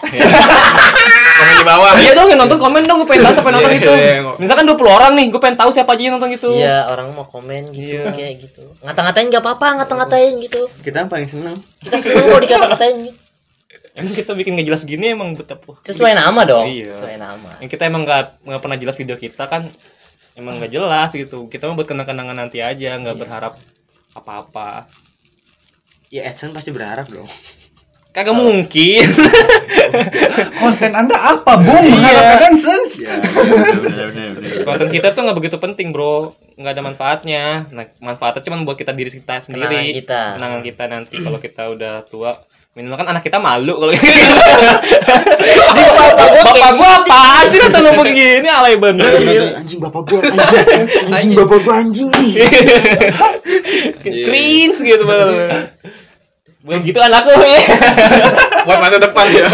Komen 1.35 1.51
di 1.53 1.67
bawah. 1.67 1.91
Iya 1.99 2.15
dong, 2.15 2.31
yang 2.31 2.39
nonton 2.39 2.55
komen 2.55 2.79
dong, 2.81 3.03
gue 3.03 3.11
pengen 3.11 3.27
tahu 3.27 3.35
siapa 3.35 3.51
yang 3.51 3.55
nonton 3.59 3.67
Iya, 3.67 3.75
itu. 3.77 3.91
iya, 3.91 4.13
iya. 4.15 4.31
Misalkan 4.39 4.65
20 4.65 4.87
orang 4.87 5.11
nih, 5.13 5.25
gue 5.27 5.41
pengen 5.43 5.57
tahu 5.59 5.69
siapa 5.69 5.91
aja 5.91 6.01
yang 6.01 6.13
nonton 6.15 6.29
gitu. 6.31 6.49
iya 6.55 6.87
orang 6.87 7.07
mau 7.11 7.27
komen 7.27 7.63
gitu 7.69 7.91
Iya. 7.99 8.07
kayak 8.09 8.33
gitu 8.39 8.63
ngata-ngatain 8.79 9.27
nggak 9.27 9.43
apa-apa 9.43 9.67
ngata-ngatain 9.75 10.33
gitu 10.39 10.61
kita 10.79 10.95
yang 10.97 11.11
paling 11.11 11.27
seneng 11.27 11.59
kita 11.77 11.95
seneng 11.99 12.23
kok 12.25 12.39
dikata-katain 12.39 12.95
gitu. 13.03 13.17
Emang 13.91 14.11
kita 14.11 14.31
bikin 14.31 14.51
nggak 14.55 14.67
jelas 14.69 14.81
gini 14.83 15.05
emang 15.11 15.29
betapa. 15.33 15.75
sesuai 15.81 16.13
nama 16.13 16.41
dong 16.41 16.65
Iya. 16.65 16.95
sesuai 16.95 17.15
nama 17.17 17.49
yang 17.59 17.69
kita 17.69 17.83
emang 17.83 18.01
nggak 18.03 18.23
nggak 18.41 18.61
pernah 18.61 18.77
jelas 18.77 18.95
video 18.95 19.15
kita 19.17 19.43
kan 19.45 19.67
emang 20.33 20.55
nggak 20.57 20.71
jelas 20.71 21.11
gitu 21.11 21.47
kita 21.47 21.67
mah 21.67 21.75
buat 21.75 21.83
kenang-kenangan 21.85 22.37
nanti 22.37 22.59
aja 22.59 22.95
nggak 22.95 23.15
berharap 23.17 23.59
apa-apa 24.13 24.87
ya 26.07 26.23
Edson 26.23 26.51
pasti 26.51 26.71
berharap 26.71 27.07
dong 27.07 27.27
kagak 28.15 28.31
mungkin. 28.31 29.03
Konten 30.63 30.91
Anda 30.95 31.35
apa, 31.35 31.59
Bung? 31.59 31.91
Mengharapkan 31.91 32.55
sense. 32.55 33.03
ya 33.03 33.19
konten 34.63 34.87
kita 34.87 35.11
tuh 35.11 35.27
nggak 35.27 35.37
begitu 35.37 35.59
penting 35.59 35.91
bro. 35.91 36.31
Nggak 36.55 36.79
ada 36.79 36.83
manfaatnya. 36.83 37.43
Nah 37.67 37.83
manfaatnya 37.99 38.41
cuma 38.47 38.63
buat 38.63 38.79
kita 38.79 38.95
diri 38.95 39.11
kita 39.11 39.43
kenangan 39.43 39.67
sendiri 39.67 39.99
kita. 39.99 40.39
Kenangan 40.39 40.61
kita 40.63 40.83
nanti 40.87 41.15
kalau 41.19 41.39
kita 41.43 41.63
udah 41.75 42.07
tua. 42.07 42.39
Minimal 42.75 42.99
kan 42.99 43.07
anak 43.15 43.23
kita 43.23 43.39
malu 43.39 43.79
kalau 43.79 43.91
gitu. 43.95 44.03
bapak 46.43 46.71
gua 46.75 46.89
apa 46.99 47.47
sih 47.47 47.59
nonton 47.63 47.81
ngomong 47.87 48.11
gini? 48.11 48.47
Alay 48.51 48.75
bener. 48.75 49.11
Gitu. 49.15 49.47
anjing 49.63 49.79
bapak 49.79 50.01
gua 50.07 50.19
anjing. 50.19 50.83
Anjing 51.07 51.31
bapak 51.39 51.59
gua 51.63 51.73
anjing. 51.79 52.11
Cringe 54.03 54.79
gitu 54.83 55.03
banget 55.07 55.71
Bukan 56.65 56.81
gitu 56.81 56.97
anakku 56.97 57.29
ya. 57.37 57.61
Buat 58.65 58.79
masa 58.81 58.97
depan 58.97 59.25
ya. 59.29 59.45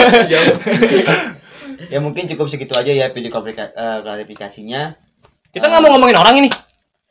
Ya 1.92 2.00
mungkin 2.00 2.24
cukup 2.24 2.48
segitu 2.48 2.72
aja 2.72 2.88
ya 2.88 3.12
video 3.12 3.28
eh, 3.36 3.68
klarifikasinya 4.00 4.96
Kita 5.52 5.68
nggak 5.68 5.82
mau 5.84 5.92
ngomongin 5.92 6.16
orang 6.16 6.40
ini. 6.40 6.48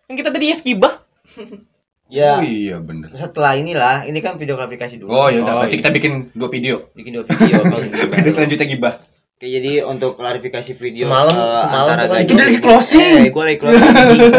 Yang 0.08 0.16
kita 0.16 0.30
tadi 0.32 0.44
yes 0.48 0.64
gibah. 0.64 1.04
ya 2.08 2.40
Oh 2.40 2.42
iya 2.42 2.80
bener. 2.80 3.12
setelah 3.12 3.54
inilah 3.54 4.02
ini 4.02 4.18
kan 4.18 4.34
video 4.34 4.56
klarifikasi 4.56 4.96
dulu 4.96 5.12
Oh 5.12 5.28
iya 5.28 5.44
udah, 5.44 5.52
Oh, 5.52 5.58
berarti 5.62 5.76
iya. 5.76 5.82
kita 5.84 5.90
bikin 5.92 6.12
dua 6.32 6.48
video. 6.48 6.88
bikin 6.90 7.12
dua 7.12 7.24
video 7.28 7.60
Video 8.08 8.30
selanjutnya 8.32 8.66
gibah. 8.66 8.94
Oke, 9.36 9.46
jadi 9.46 9.84
untuk 9.84 10.16
klarifikasi 10.16 10.70
video 10.74 11.04
Semalam- 11.06 11.32
eh, 11.32 11.60
semalam 11.60 11.86
antara 11.90 12.02
tuh 12.02 12.14
kan 12.14 12.24
kita 12.24 12.42
lagi 12.42 12.60
closing. 12.60 13.18
Eh, 13.20 13.30
gua 13.30 13.44
lagi 13.46 13.58
closing. 13.58 13.84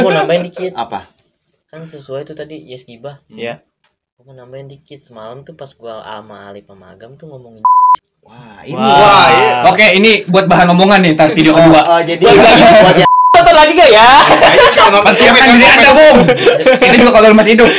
Mau 0.01 0.11
nambahin 0.11 0.43
dikit 0.43 0.73
apa? 0.73 1.11
kan 1.65 1.87
sesuai 1.87 2.25
tuh 2.25 2.35
tadi 2.35 2.65
yes 2.65 2.83
gibah 2.83 3.23
Ya. 3.29 3.55
gua 3.55 3.70
mau 4.21 4.37
nambahin 4.37 4.69
dikit 4.69 5.01
semalam 5.01 5.41
tuh 5.41 5.57
pas 5.57 5.71
gua 5.73 6.05
sama 6.05 6.45
Ali 6.49 6.61
pemagam 6.61 7.17
tuh 7.17 7.25
ngomongin 7.25 7.65
Wah, 8.21 8.61
ini. 8.61 8.77
Wah, 8.77 9.25
iya. 9.33 9.53
Oke, 9.65 9.85
ini 9.97 10.21
buat 10.29 10.45
bahan 10.45 10.69
omongan 10.77 11.01
nih 11.01 11.11
ntar 11.17 11.33
video 11.33 11.57
Oh, 11.57 11.57
kedua. 11.57 11.81
oh, 11.89 12.01
jadi 12.05 12.21
buat 12.21 12.37
buat 12.85 12.97
ya 13.01 13.07
nonton 13.09 13.55
lagi 13.57 13.71
gak 13.73 13.89
ya? 13.89 14.09
Ayo 14.29 14.65
sekarang 14.69 14.91
nonton 14.93 15.09
Persiapkan 15.17 15.47
diri 15.57 15.65
anda, 15.65 15.89
Bung. 15.97 16.17
Ini 16.85 16.95
juga 17.01 17.11
kalau 17.17 17.27
masih 17.33 17.51
hidup. 17.57 17.69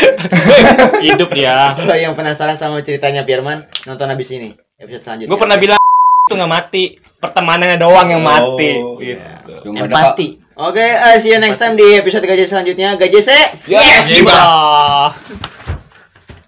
Hidup 1.07 1.31
ya. 1.39 1.79
Kalau 1.79 1.95
yang 1.95 2.15
penasaran 2.19 2.59
sama 2.59 2.83
ceritanya 2.83 3.23
Firman, 3.23 3.71
nonton 3.87 4.11
habis 4.11 4.29
ini 4.35 4.51
episode 4.83 5.07
selanjutnya. 5.07 5.31
Gue 5.31 5.39
pernah 5.39 5.57
bilang 5.63 5.79
itu 6.27 6.35
nggak 6.35 6.51
mati, 6.51 6.83
pertemanannya 7.23 7.79
doang 7.79 8.09
yang 8.11 8.23
mati. 8.27 8.71
Oh, 8.83 8.99
gitu. 8.99 9.71
Nggak 9.71 9.87
ada 9.87 9.95
Empati. 9.95 10.29
Oke, 10.59 10.85
eh, 10.85 11.17
see 11.23 11.31
you 11.31 11.39
next 11.39 11.63
time 11.63 11.79
di 11.79 11.97
episode 11.97 12.27
gaji 12.27 12.51
selanjutnya. 12.51 12.99
Gaji 12.99 13.21
se. 13.23 13.39
Yes, 13.71 14.11
gila. 14.11 14.43